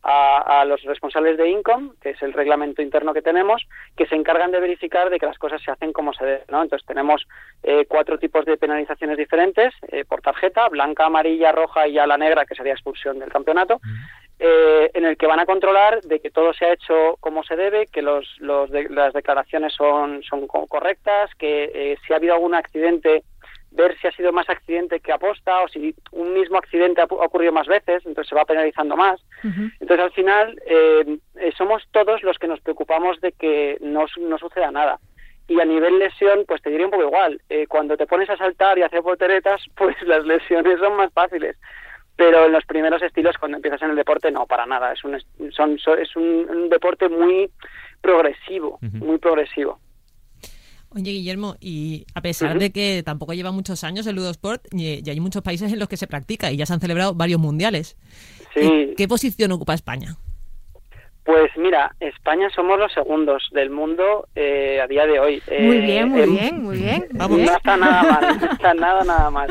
A, 0.08 0.60
a 0.60 0.64
los 0.64 0.80
responsables 0.84 1.36
de 1.36 1.48
INCOM, 1.48 1.94
que 2.00 2.10
es 2.10 2.22
el 2.22 2.32
reglamento 2.32 2.80
interno 2.80 3.12
que 3.12 3.22
tenemos, 3.22 3.66
que 3.96 4.06
se 4.06 4.14
encargan 4.14 4.52
de 4.52 4.60
verificar 4.60 5.10
de 5.10 5.18
que 5.18 5.26
las 5.26 5.38
cosas 5.38 5.60
se 5.60 5.72
hacen 5.72 5.92
como 5.92 6.12
se 6.12 6.24
debe, 6.24 6.44
¿no? 6.48 6.62
Entonces 6.62 6.86
tenemos 6.86 7.26
eh, 7.64 7.86
cuatro 7.88 8.16
tipos 8.16 8.44
de 8.44 8.56
penalizaciones 8.56 9.16
diferentes 9.16 9.74
eh, 9.88 10.04
por 10.04 10.20
tarjeta, 10.20 10.68
blanca, 10.68 11.06
amarilla, 11.06 11.50
roja 11.50 11.88
y 11.88 11.94
ya 11.94 12.06
la 12.06 12.18
negra, 12.18 12.44
que 12.44 12.54
sería 12.54 12.74
expulsión 12.74 13.18
del 13.18 13.32
campeonato, 13.32 13.80
eh, 14.38 14.90
en 14.94 15.06
el 15.06 15.16
que 15.16 15.26
van 15.26 15.40
a 15.40 15.46
controlar 15.46 16.00
de 16.02 16.20
que 16.20 16.30
todo 16.30 16.52
se 16.52 16.66
ha 16.66 16.72
hecho 16.74 17.16
como 17.18 17.42
se 17.42 17.56
debe, 17.56 17.86
que 17.86 18.02
los, 18.02 18.28
los 18.38 18.70
de- 18.70 18.88
las 18.90 19.12
declaraciones 19.12 19.72
son, 19.74 20.22
son 20.22 20.46
co- 20.46 20.66
correctas, 20.68 21.30
que 21.36 21.64
eh, 21.74 21.96
si 22.06 22.12
ha 22.12 22.16
habido 22.16 22.34
algún 22.34 22.54
accidente, 22.54 23.24
ver 23.76 23.96
si 23.98 24.06
ha 24.08 24.12
sido 24.12 24.32
más 24.32 24.48
accidente 24.48 25.00
que 25.00 25.12
aposta 25.12 25.60
o 25.62 25.68
si 25.68 25.94
un 26.12 26.32
mismo 26.34 26.58
accidente 26.58 27.00
ha 27.00 27.04
ocurrido 27.04 27.52
más 27.52 27.66
veces, 27.66 28.04
entonces 28.06 28.28
se 28.28 28.34
va 28.34 28.44
penalizando 28.44 28.96
más. 28.96 29.20
Entonces, 29.80 30.00
al 30.06 30.12
final, 30.12 30.60
eh, 30.66 31.18
somos 31.56 31.82
todos 31.92 32.22
los 32.22 32.38
que 32.38 32.48
nos 32.48 32.60
preocupamos 32.60 33.20
de 33.20 33.32
que 33.32 33.76
no, 33.80 34.06
no 34.18 34.38
suceda 34.38 34.70
nada. 34.70 34.98
Y 35.48 35.60
a 35.60 35.64
nivel 35.64 35.98
lesión, 36.00 36.44
pues 36.48 36.60
te 36.62 36.70
diría 36.70 36.86
un 36.86 36.90
poco 36.90 37.04
igual. 37.04 37.40
Eh, 37.48 37.66
cuando 37.68 37.96
te 37.96 38.06
pones 38.06 38.28
a 38.30 38.36
saltar 38.36 38.78
y 38.78 38.82
a 38.82 38.86
hacer 38.86 39.02
volteretas, 39.02 39.62
pues 39.76 39.94
las 40.02 40.24
lesiones 40.24 40.80
son 40.80 40.96
más 40.96 41.12
fáciles. 41.12 41.56
Pero 42.16 42.46
en 42.46 42.52
los 42.52 42.64
primeros 42.64 43.02
estilos, 43.02 43.36
cuando 43.38 43.58
empiezas 43.58 43.82
en 43.82 43.90
el 43.90 43.96
deporte, 43.96 44.30
no, 44.30 44.46
para 44.46 44.64
nada. 44.64 44.92
Es 44.92 45.04
un, 45.04 45.14
es- 45.16 45.26
son, 45.54 45.78
so- 45.78 45.96
es 45.96 46.16
un, 46.16 46.46
un 46.48 46.68
deporte 46.70 47.08
muy 47.10 47.50
progresivo, 48.00 48.78
muy 49.04 49.18
progresivo. 49.18 49.78
Oye, 50.96 51.10
Guillermo, 51.12 51.56
y 51.60 52.06
a 52.14 52.22
pesar 52.22 52.58
de 52.58 52.72
que 52.72 53.02
tampoco 53.04 53.34
lleva 53.34 53.50
muchos 53.52 53.84
años 53.84 54.06
el 54.06 54.16
Ludosport, 54.16 54.62
y, 54.72 55.06
y 55.06 55.10
hay 55.10 55.20
muchos 55.20 55.42
países 55.42 55.70
en 55.70 55.78
los 55.78 55.88
que 55.90 55.98
se 55.98 56.06
practica 56.06 56.50
y 56.50 56.56
ya 56.56 56.64
se 56.64 56.72
han 56.72 56.80
celebrado 56.80 57.12
varios 57.14 57.38
mundiales. 57.38 57.98
Sí. 58.54 58.60
Eh, 58.62 58.94
¿Qué 58.96 59.06
posición 59.06 59.52
ocupa 59.52 59.74
España? 59.74 60.16
Pues 61.24 61.50
mira, 61.58 61.94
España 62.00 62.48
somos 62.54 62.78
los 62.78 62.90
segundos 62.94 63.42
del 63.52 63.68
mundo 63.68 64.26
eh, 64.34 64.80
a 64.80 64.86
día 64.86 65.04
de 65.06 65.18
hoy. 65.20 65.42
Muy 65.48 65.76
Eh, 65.76 65.80
bien, 65.82 66.08
muy 66.08 66.20
em- 66.22 66.30
bien, 66.34 66.62
muy 66.62 66.76
bien. 66.78 67.06
muy 67.10 67.18
Vamos. 67.18 67.36
bien. 67.36 67.50
No 67.50 67.56
está 67.58 67.76
nada 67.76 68.02
mal, 68.02 68.38
no 68.40 68.52
está 68.52 68.74
nada, 68.74 69.04
nada 69.04 69.30
mal. 69.30 69.50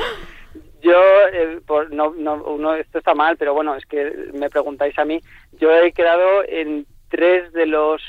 Yo, 0.82 0.94
eh, 1.32 1.60
por- 1.68 1.92
no, 1.94 2.14
no, 2.18 2.44
uno, 2.44 2.74
esto 2.74 2.98
está 2.98 3.14
mal, 3.14 3.38
pero 3.38 3.54
bueno, 3.54 3.76
es 3.76 3.86
que 3.86 4.30
me 4.34 4.50
preguntáis 4.50 4.98
a 4.98 5.06
mí. 5.06 5.20
Yo 5.60 5.70
he 5.76 5.92
quedado 5.92 6.44
en 6.48 6.88
tres 7.10 7.54
de 7.54 7.68
los 7.68 8.02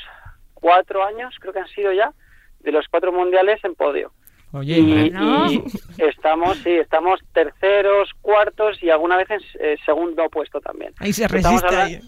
cuatro 0.55 1.03
años, 1.03 1.35
creo 1.39 1.53
que 1.53 1.59
han 1.59 1.67
sido 1.67 1.91
ya, 1.93 2.11
de 2.59 2.71
los 2.71 2.85
cuatro 2.89 3.11
mundiales 3.11 3.63
en 3.63 3.75
podio. 3.75 4.11
Oye, 4.53 4.77
Y, 4.79 5.09
Bueno. 5.11 5.47
y 5.51 5.61
estamos, 5.97 6.57
sí, 6.59 6.71
estamos 6.71 7.19
terceros, 7.33 8.09
cuartos 8.21 8.81
y 8.81 8.89
alguna 8.89 9.17
vez 9.17 9.29
en 9.29 9.41
eh, 9.59 9.77
segundo 9.85 10.29
puesto 10.29 10.61
también. 10.61 10.93
ahí 10.99 11.11
se 11.13 11.27
resiste. 11.27 11.67
habla- 11.67 11.83
ahí. 11.83 11.99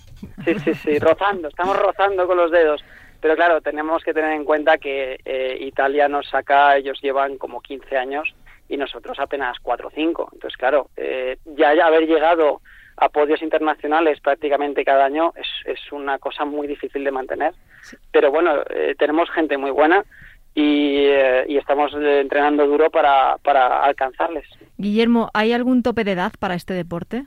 Sí, 0.46 0.54
sí, 0.64 0.74
sí, 0.76 1.00
rozando, 1.00 1.50
estamos 1.50 1.78
rozando 1.78 2.26
con 2.28 2.38
los 2.38 2.50
dedos. 2.52 2.84
Pero 3.22 3.36
claro, 3.36 3.60
tenemos 3.60 4.02
que 4.04 4.14
tener 4.14 4.32
en 4.32 4.46
cuenta 4.46 4.78
que 4.78 5.20
eh, 5.26 5.58
Italia 5.60 6.08
nos 6.08 6.30
saca, 6.30 6.78
ellos 6.78 7.00
llevan 7.02 7.38
como 7.38 7.60
15 7.62 7.98
años 7.98 8.34
y 8.70 8.78
nosotros 8.78 9.20
apenas 9.20 9.58
4 9.62 9.90
o 9.90 9.92
5. 9.92 10.30
Entonces, 10.32 10.56
claro, 10.58 10.90
eh, 10.96 11.38
ya 11.58 11.72
haber 11.86 12.08
llegado 12.08 12.62
a 12.96 13.10
podios 13.10 13.42
internacionales 13.42 14.22
prácticamente 14.22 14.86
cada 14.86 15.06
año 15.06 15.34
es, 15.36 15.48
es 15.66 15.92
una 15.92 16.18
cosa 16.20 16.46
muy 16.46 16.68
difícil 16.68 17.04
de 17.04 17.12
mantener. 17.12 17.54
Pero 18.12 18.32
bueno, 18.32 18.62
eh, 18.70 18.96
tenemos 18.98 19.30
gente 19.32 19.58
muy 19.58 19.72
buena 19.72 20.04
y, 20.60 21.06
eh, 21.06 21.46
y 21.48 21.58
estamos 21.58 21.94
eh, 21.94 22.20
entrenando 22.22 22.68
duro 22.68 22.90
para, 22.90 23.38
para 23.44 23.84
alcanzarles. 23.84 24.46
Guillermo, 24.78 25.30
¿hay 25.34 25.54
algún 25.54 25.84
tope 25.84 26.04
de 26.04 26.12
edad 26.14 26.34
para 26.40 26.56
este 26.56 26.74
deporte? 26.74 27.24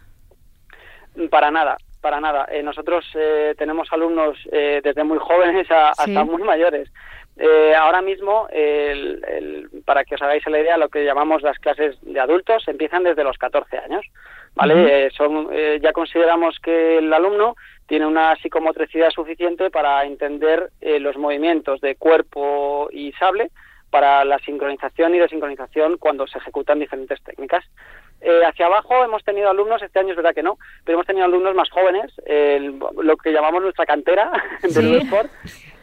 Para 1.30 1.50
nada, 1.50 1.76
para 2.00 2.20
nada. 2.20 2.46
Eh, 2.50 2.62
nosotros 2.62 3.04
eh, 3.14 3.54
tenemos 3.58 3.88
alumnos 3.92 4.36
eh, 4.50 4.80
desde 4.82 5.04
muy 5.04 5.18
jóvenes 5.18 5.70
a- 5.70 5.92
Sí. 5.94 6.10
hasta 6.16 6.24
muy 6.24 6.42
mayores. 6.42 6.90
Eh, 7.36 7.74
ahora 7.74 8.02
mismo, 8.02 8.46
el- 8.52 9.24
el- 9.26 9.68
para 9.86 10.04
que 10.04 10.14
os 10.16 10.22
hagáis 10.22 10.46
la 10.46 10.60
idea, 10.60 10.76
lo 10.76 10.88
que 10.90 11.04
llamamos 11.04 11.42
las 11.42 11.58
clases 11.58 11.96
de 12.02 12.20
adultos 12.20 12.66
empiezan 12.68 13.02
desde 13.04 13.24
los 13.24 13.38
14 13.38 13.78
años. 13.78 14.04
¿Vale? 14.54 15.06
Eh, 15.06 15.10
son, 15.16 15.48
eh, 15.52 15.78
ya 15.82 15.92
consideramos 15.92 16.58
que 16.60 16.98
el 16.98 17.12
alumno 17.12 17.56
tiene 17.86 18.06
una 18.06 18.34
psicomotricidad 18.36 19.10
suficiente 19.10 19.70
para 19.70 20.04
entender 20.04 20.70
eh, 20.80 20.98
los 21.00 21.16
movimientos 21.16 21.80
de 21.80 21.96
cuerpo 21.96 22.88
y 22.92 23.12
sable 23.12 23.50
para 23.90 24.24
la 24.24 24.38
sincronización 24.38 25.14
y 25.14 25.18
desincronización 25.18 25.98
cuando 25.98 26.26
se 26.26 26.38
ejecutan 26.38 26.78
diferentes 26.78 27.22
técnicas. 27.22 27.64
Eh, 28.22 28.40
hacia 28.46 28.66
abajo 28.66 29.04
hemos 29.04 29.22
tenido 29.24 29.50
alumnos, 29.50 29.82
este 29.82 29.98
año 29.98 30.10
es 30.10 30.16
verdad 30.16 30.34
que 30.34 30.42
no, 30.44 30.56
pero 30.84 30.96
hemos 30.96 31.06
tenido 31.06 31.26
alumnos 31.26 31.54
más 31.54 31.68
jóvenes, 31.68 32.10
lo 33.02 33.16
que 33.16 33.32
llamamos 33.32 33.62
nuestra 33.62 33.84
cantera 33.84 34.30
del 34.62 34.72
Sí. 34.72 34.96
sport, 35.04 35.30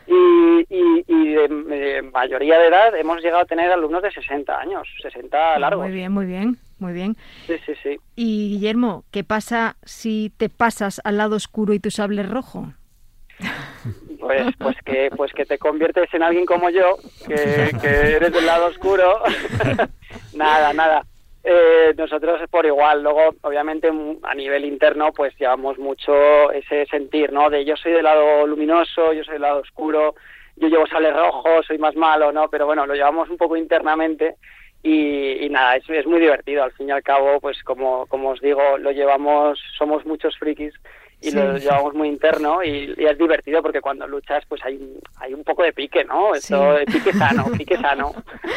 y, 0.08 0.66
y, 0.70 1.04
y 1.08 1.34
de, 1.36 1.48
de 1.48 2.02
mayoría 2.02 2.58
de 2.58 2.68
edad 2.68 2.96
hemos 2.96 3.22
llegado 3.22 3.44
a 3.44 3.46
tener 3.46 3.70
alumnos 3.72 4.02
de 4.02 4.10
60 4.12 4.58
años, 4.60 4.88
60 5.04 5.60
largos. 5.60 5.86
Muy 5.86 5.94
bien, 5.96 6.12
muy 6.12 6.26
bien, 6.26 6.58
muy 6.80 6.94
bien. 6.94 7.16
Sí, 7.48 7.56
sí, 7.66 7.74
sí. 7.84 8.00
Y 8.16 8.50
Guillermo, 8.50 9.04
¿qué 9.12 9.24
pasa 9.24 9.78
si 9.84 10.32
te 10.38 10.50
pasas 10.50 11.02
al 11.04 11.18
lado 11.18 11.36
oscuro 11.36 11.74
y 11.74 11.80
tu 11.80 11.92
sable 11.92 12.22
es 12.22 12.30
rojo? 12.30 12.74
Pues, 14.20 14.44
pues 14.58 14.78
que, 14.86 15.10
pues 15.16 15.32
que 15.34 15.46
te 15.46 15.58
conviertes 15.58 16.14
en 16.14 16.24
alguien 16.24 16.46
como 16.46 16.70
yo, 16.70 16.98
que, 17.26 17.72
que 17.82 17.88
eres 17.88 18.34
del 18.34 18.46
lado 18.46 18.68
oscuro. 18.68 19.22
nada, 20.34 20.74
nada. 20.74 21.06
Eh, 21.44 21.94
nosotros 21.98 22.42
es 22.42 22.50
por 22.50 22.66
igual. 22.66 23.02
Luego, 23.02 23.36
obviamente, 23.42 23.90
a 24.24 24.36
nivel 24.36 24.66
interno, 24.66 25.12
pues 25.14 25.34
llevamos 25.40 25.78
mucho 25.80 26.52
ese 26.52 26.86
sentir, 26.88 27.32
¿no? 27.32 27.50
De 27.50 27.64
yo 27.66 27.76
soy 27.78 27.94
del 27.94 28.04
lado 28.04 28.46
luminoso, 28.46 29.14
yo 29.14 29.24
soy 29.24 29.34
del 29.34 29.44
lado 29.44 29.62
oscuro, 29.62 30.16
yo 30.58 30.68
llevo 30.68 30.86
sale 30.88 31.12
rojo, 31.12 31.64
soy 31.64 31.78
más 31.78 31.96
malo, 31.96 32.32
¿no? 32.32 32.50
Pero 32.50 32.66
bueno, 32.66 32.86
lo 32.86 32.94
llevamos 32.94 33.30
un 33.30 33.38
poco 33.38 33.56
internamente 33.56 34.36
y, 34.84 35.46
y 35.46 35.50
nada, 35.50 35.76
es, 35.76 35.90
es 35.90 36.06
muy 36.06 36.20
divertido. 36.20 36.64
Al 36.64 36.72
fin 36.72 36.90
y 36.90 36.92
al 36.92 37.04
cabo, 37.04 37.40
pues 37.42 37.62
como, 37.64 38.06
como 38.08 38.30
os 38.30 38.40
digo, 38.42 38.78
lo 38.78 38.92
llevamos, 38.92 39.60
somos 39.78 40.06
muchos 40.06 40.38
frikis 40.38 40.74
y 41.22 41.32
Sí. 41.32 41.36
lo 41.36 41.58
llevamos 41.58 41.94
muy 41.96 42.08
interno 42.08 42.64
y, 42.64 42.96
y 42.98 43.04
es 43.06 43.18
divertido 43.18 43.62
porque 43.62 43.82
cuando 43.82 44.08
luchas 44.08 44.42
pues 44.48 44.64
hay, 44.64 44.76
un- 44.78 45.02
hay 45.18 45.34
un 45.34 45.44
poco 45.44 45.64
de 45.64 45.74
pique, 45.74 46.06
¿no? 46.06 46.34
Esto, 46.34 46.78
Sí. 46.80 46.86
pique 46.94 47.12
sano, 47.12 47.46
pique 47.58 47.76
sano. 47.76 48.14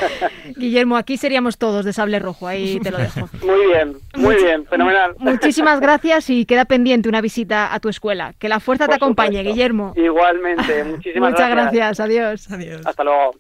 Guillermo, 0.57 0.97
aquí 0.97 1.17
seríamos 1.17 1.59
todos 1.59 1.85
de 1.85 1.93
sable 1.93 2.21
rojo, 2.21 2.47
ahí 2.47 2.79
te 2.79 2.93
lo 2.93 2.99
dejo. 2.99 3.29
muy 3.45 3.67
bien, 3.67 3.97
muy 4.15 4.37
Muchi- 4.37 4.45
bien, 4.45 4.67
fenomenal. 4.67 5.15
Muchísimas 5.19 5.81
gracias 5.81 6.31
y 6.31 6.47
queda 6.47 6.65
pendiente 6.65 7.09
una 7.09 7.21
visita 7.21 7.75
a 7.75 7.81
tu 7.81 7.89
escuela. 7.89 8.33
Que 8.39 8.49
la 8.49 8.61
fuerza 8.61 8.87
te 8.87 8.95
acompañe, 8.95 9.39
supuesto. 9.39 9.53
Guillermo. 9.55 9.93
Igualmente, 9.97 10.85
muchísimas 10.85 11.31
Muchas 11.33 11.51
gracias, 11.51 11.99
adiós. 11.99 12.49
Adiós. 12.53 12.87
Hasta 12.87 13.03
luego. 13.03 13.33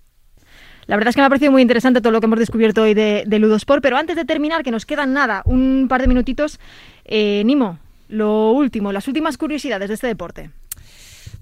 La 0.86 0.96
verdad 0.96 1.10
es 1.10 1.14
que 1.14 1.20
me 1.20 1.26
ha 1.26 1.28
parecido 1.28 1.52
muy 1.52 1.62
interesante 1.62 2.00
todo 2.00 2.12
lo 2.12 2.20
que 2.20 2.26
hemos 2.26 2.38
descubierto 2.38 2.82
hoy 2.82 2.94
de, 2.94 3.24
de 3.26 3.38
Ludosport, 3.38 3.82
pero 3.82 3.96
antes 3.96 4.16
de 4.16 4.24
terminar, 4.24 4.62
que 4.62 4.70
nos 4.70 4.86
quedan 4.86 5.12
nada, 5.12 5.42
un 5.44 5.86
par 5.88 6.00
de 6.00 6.08
minutitos, 6.08 6.58
eh, 7.04 7.42
Nimo, 7.44 7.78
lo 8.08 8.50
último, 8.52 8.92
las 8.92 9.08
últimas 9.08 9.38
curiosidades 9.38 9.88
de 9.88 9.94
este 9.94 10.06
deporte. 10.06 10.50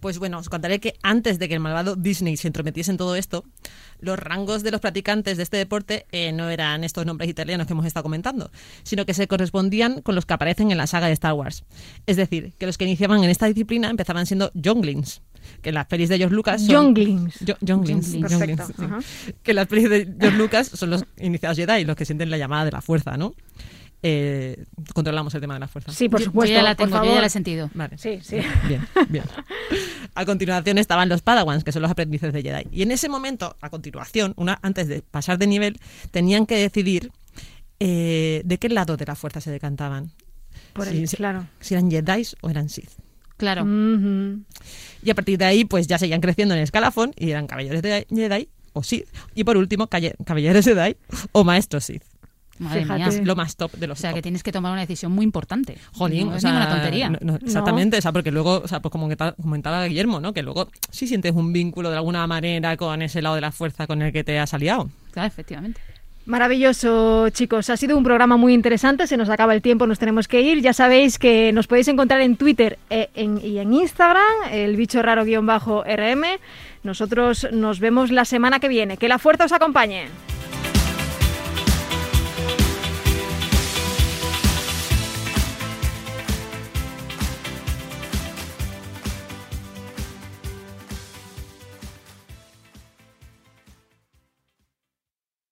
Pues 0.01 0.19
bueno, 0.19 0.39
os 0.39 0.49
contaré 0.49 0.79
que 0.81 0.95
antes 1.03 1.39
de 1.39 1.49
que 1.49 1.55
el 1.55 1.61
malvado 1.61 1.95
Disney 1.95 2.37
se 2.37 2.47
entrometiese 2.47 2.91
en 2.91 2.97
todo 2.97 3.17
esto, 3.17 3.45
los 4.01 4.19
rangos 4.19 4.63
de 4.63 4.71
los 4.71 4.81
practicantes 4.81 5.37
de 5.37 5.43
este 5.43 5.59
deporte 5.59 6.07
eh, 6.11 6.33
no 6.33 6.49
eran 6.49 6.85
estos 6.85 7.05
nombres 7.05 7.29
italianos 7.29 7.67
que 7.67 7.75
hemos 7.75 7.85
estado 7.85 8.05
comentando, 8.05 8.51
sino 8.83 9.05
que 9.05 9.13
se 9.13 9.29
correspondían 9.29 10.01
con 10.01 10.15
los 10.15 10.25
que 10.25 10.35
aparecen 10.35 10.71
en 10.71 10.79
la 10.79 10.87
saga 10.87 11.09
de 11.09 11.13
Star 11.13 11.35
Wars. 11.35 11.65
Es 12.07 12.17
decir, 12.17 12.55
que 12.59 12.67
los 12.67 12.79
que 12.79 12.85
iniciaban 12.85 13.23
en 13.23 13.31
esta 13.31 13.47
disciplina 13.47 13.91
empezaban 13.91 14.25
siendo 14.25 14.51
younglings, 14.55 15.21
que 15.63 15.73
las 15.73 15.87
pelis 15.87 16.09
de 16.09 16.19
George 16.19 16.35
Lucas 16.35 16.63
son... 16.65 16.95
Sí. 16.95 18.21
Que 19.43 19.55
las 19.55 19.67
pelis 19.67 19.91
de 19.91 20.15
George 20.21 20.39
Lucas 20.39 20.69
son 20.69 20.91
los 20.91 21.05
iniciados 21.19 21.57
Jedi, 21.59 21.85
los 21.85 21.97
que 21.97 22.05
sienten 22.05 22.31
la 22.31 22.39
llamada 22.39 22.65
de 22.65 22.73
la 22.73 22.81
fuerza, 22.81 23.17
¿no? 23.17 23.35
eh, 24.03 24.65
controlamos 24.95 25.35
el 25.35 25.41
tema 25.43 25.55
de 25.55 25.61
la 25.61 25.69
fuerza. 25.69 25.93
Sí, 25.93 26.09
por 26.09 26.23
supuesto. 26.23 26.53
Yo 26.55 26.59
ya 26.59 26.63
la 26.63 26.75
por 26.75 26.87
tengo, 26.87 26.97
yo 26.97 27.01
favor. 27.03 27.15
ya 27.17 27.21
la 27.21 27.27
he 27.27 27.31
sentido. 27.31 27.71
Vale. 27.75 27.99
Sí, 27.99 28.19
sí. 28.23 28.37
Bien, 28.67 28.87
bien. 29.11 29.25
A 30.15 30.25
continuación 30.25 30.79
estaban 30.79 31.09
los 31.11 31.21
Padawans, 31.23 31.65
que 31.65 31.73
son 31.73 31.83
los 31.83 31.91
aprendices 31.91 32.33
de 32.33 32.43
Jedi. 32.43 32.67
Y 32.73 32.83
en 32.83 32.93
ese 32.93 33.09
momento, 33.11 33.57
a 33.61 33.69
continuación, 33.69 34.33
una, 34.37 34.59
antes 34.63 34.89
de 34.89 35.03
pasar 35.03 35.37
de 35.39 35.47
nivel, 35.47 35.79
tenían 36.11 36.47
que 36.47 36.57
decidir 36.57 37.11
eh, 37.79 38.41
de 38.45 38.59
qué 38.59 38.71
lado 38.71 38.97
de 38.97 39.05
la 39.05 39.15
fuerza 39.17 39.41
se 39.43 39.51
decantaban. 39.51 40.11
Por 40.73 40.89
el- 40.89 41.07
claro. 41.11 41.47
Si 41.61 41.75
eran 41.75 41.91
Jedi 41.91 42.23
o 42.41 42.49
eran 42.49 42.69
Sith. 42.71 42.91
Claro. 43.41 43.63
Ujú. 43.65 44.41
Y 45.03 45.11
a 45.11 45.15
partir 45.15 45.39
de 45.39 45.45
ahí, 45.47 45.65
pues 45.65 45.87
ya 45.87 45.99
seguían 45.99 46.21
creciendo 46.21 46.55
en 46.55 46.59
el 46.61 46.65
escalafón 46.65 47.13
y 47.17 47.31
eran 47.31 47.47
caballeros 47.47 47.83
de 47.83 48.07
Jedi 48.09 48.49
o 48.75 48.83
Sith. 48.85 49.07
Y 49.35 49.43
por 49.45 49.57
último, 49.57 49.89
caballeros 49.89 50.65
Jedi 50.65 50.97
o 51.33 51.43
maestros 51.43 51.85
Sith. 51.85 52.03
Madre 52.59 52.83
Fíjate. 52.83 52.99
mía. 53.01 53.11
Sí. 53.11 53.25
Lo 53.25 53.35
más 53.37 53.57
top 53.57 53.73
de 53.73 53.87
O 53.87 53.89
los 53.89 53.99
sea, 53.99 54.11
top. 54.11 54.17
que 54.17 54.23
tienes 54.23 54.43
que 54.43 54.53
tomar 54.53 54.71
una 54.73 54.83
decisión 54.83 55.11
muy 55.13 55.25
importante. 55.25 55.79
Jolín, 55.95 56.27
no 56.27 56.33
o 56.33 56.37
es 56.37 56.43
sea, 56.43 56.51
ninguna 56.53 56.69
tontería. 56.71 57.09
no- 57.09 57.19
no, 57.23 57.37
exactamente, 57.37 57.97
o 57.97 58.01
sea, 58.03 58.13
porque 58.13 58.31
luego, 58.31 58.61
o 58.63 58.69
sea, 58.69 58.81
pues 58.81 58.93
como 58.93 59.09
que 59.09 59.17
ta- 59.17 59.35
comentaba 59.41 59.83
Guillermo, 59.87 60.21
¿no? 60.21 60.35
Que 60.35 60.43
luego 60.43 60.69
sí 60.91 61.07
sientes 61.07 61.33
un 61.35 61.55
vínculo 61.55 61.89
de 61.91 61.97
alguna 61.97 62.27
manera 62.27 62.77
con 62.77 63.01
ese 63.01 63.23
lado 63.23 63.35
de 63.37 63.41
la 63.41 63.51
fuerza 63.51 63.87
con 63.87 64.03
el 64.03 64.13
que 64.13 64.25
te 64.25 64.39
has 64.39 64.53
aliado. 64.53 64.91
Claro, 65.13 65.27
efectivamente. 65.29 65.81
Maravilloso, 66.31 67.29
chicos. 67.31 67.71
Ha 67.71 67.77
sido 67.77 67.97
un 67.99 68.05
programa 68.05 68.37
muy 68.37 68.55
interesante. 68.55 69.09
Se 69.09 69.17
nos 69.17 69.29
acaba 69.29 69.53
el 69.53 69.63
tiempo, 69.63 69.89
nos 69.89 69.99
tenemos 69.99 70.29
que 70.29 70.41
ir. 70.41 70.61
Ya 70.63 70.73
sabéis 70.73 71.19
que 71.19 71.51
nos 71.53 71.67
podéis 71.67 71.89
encontrar 71.89 72.21
en 72.21 72.37
Twitter 72.37 72.79
en- 72.89 73.45
y 73.45 73.59
en 73.59 73.75
Instagram, 73.75 74.23
el 74.53 74.77
bicho 74.77 75.03
raro-rm. 75.03 76.23
Nosotros 76.85 77.49
nos 77.51 77.81
vemos 77.81 78.13
la 78.13 78.25
semana 78.25 78.61
que 78.61 78.69
viene. 78.69 78.97
Que 78.97 79.09
la 79.09 79.19
fuerza 79.19 79.47
os 79.47 79.53
acompañe. 79.53 80.07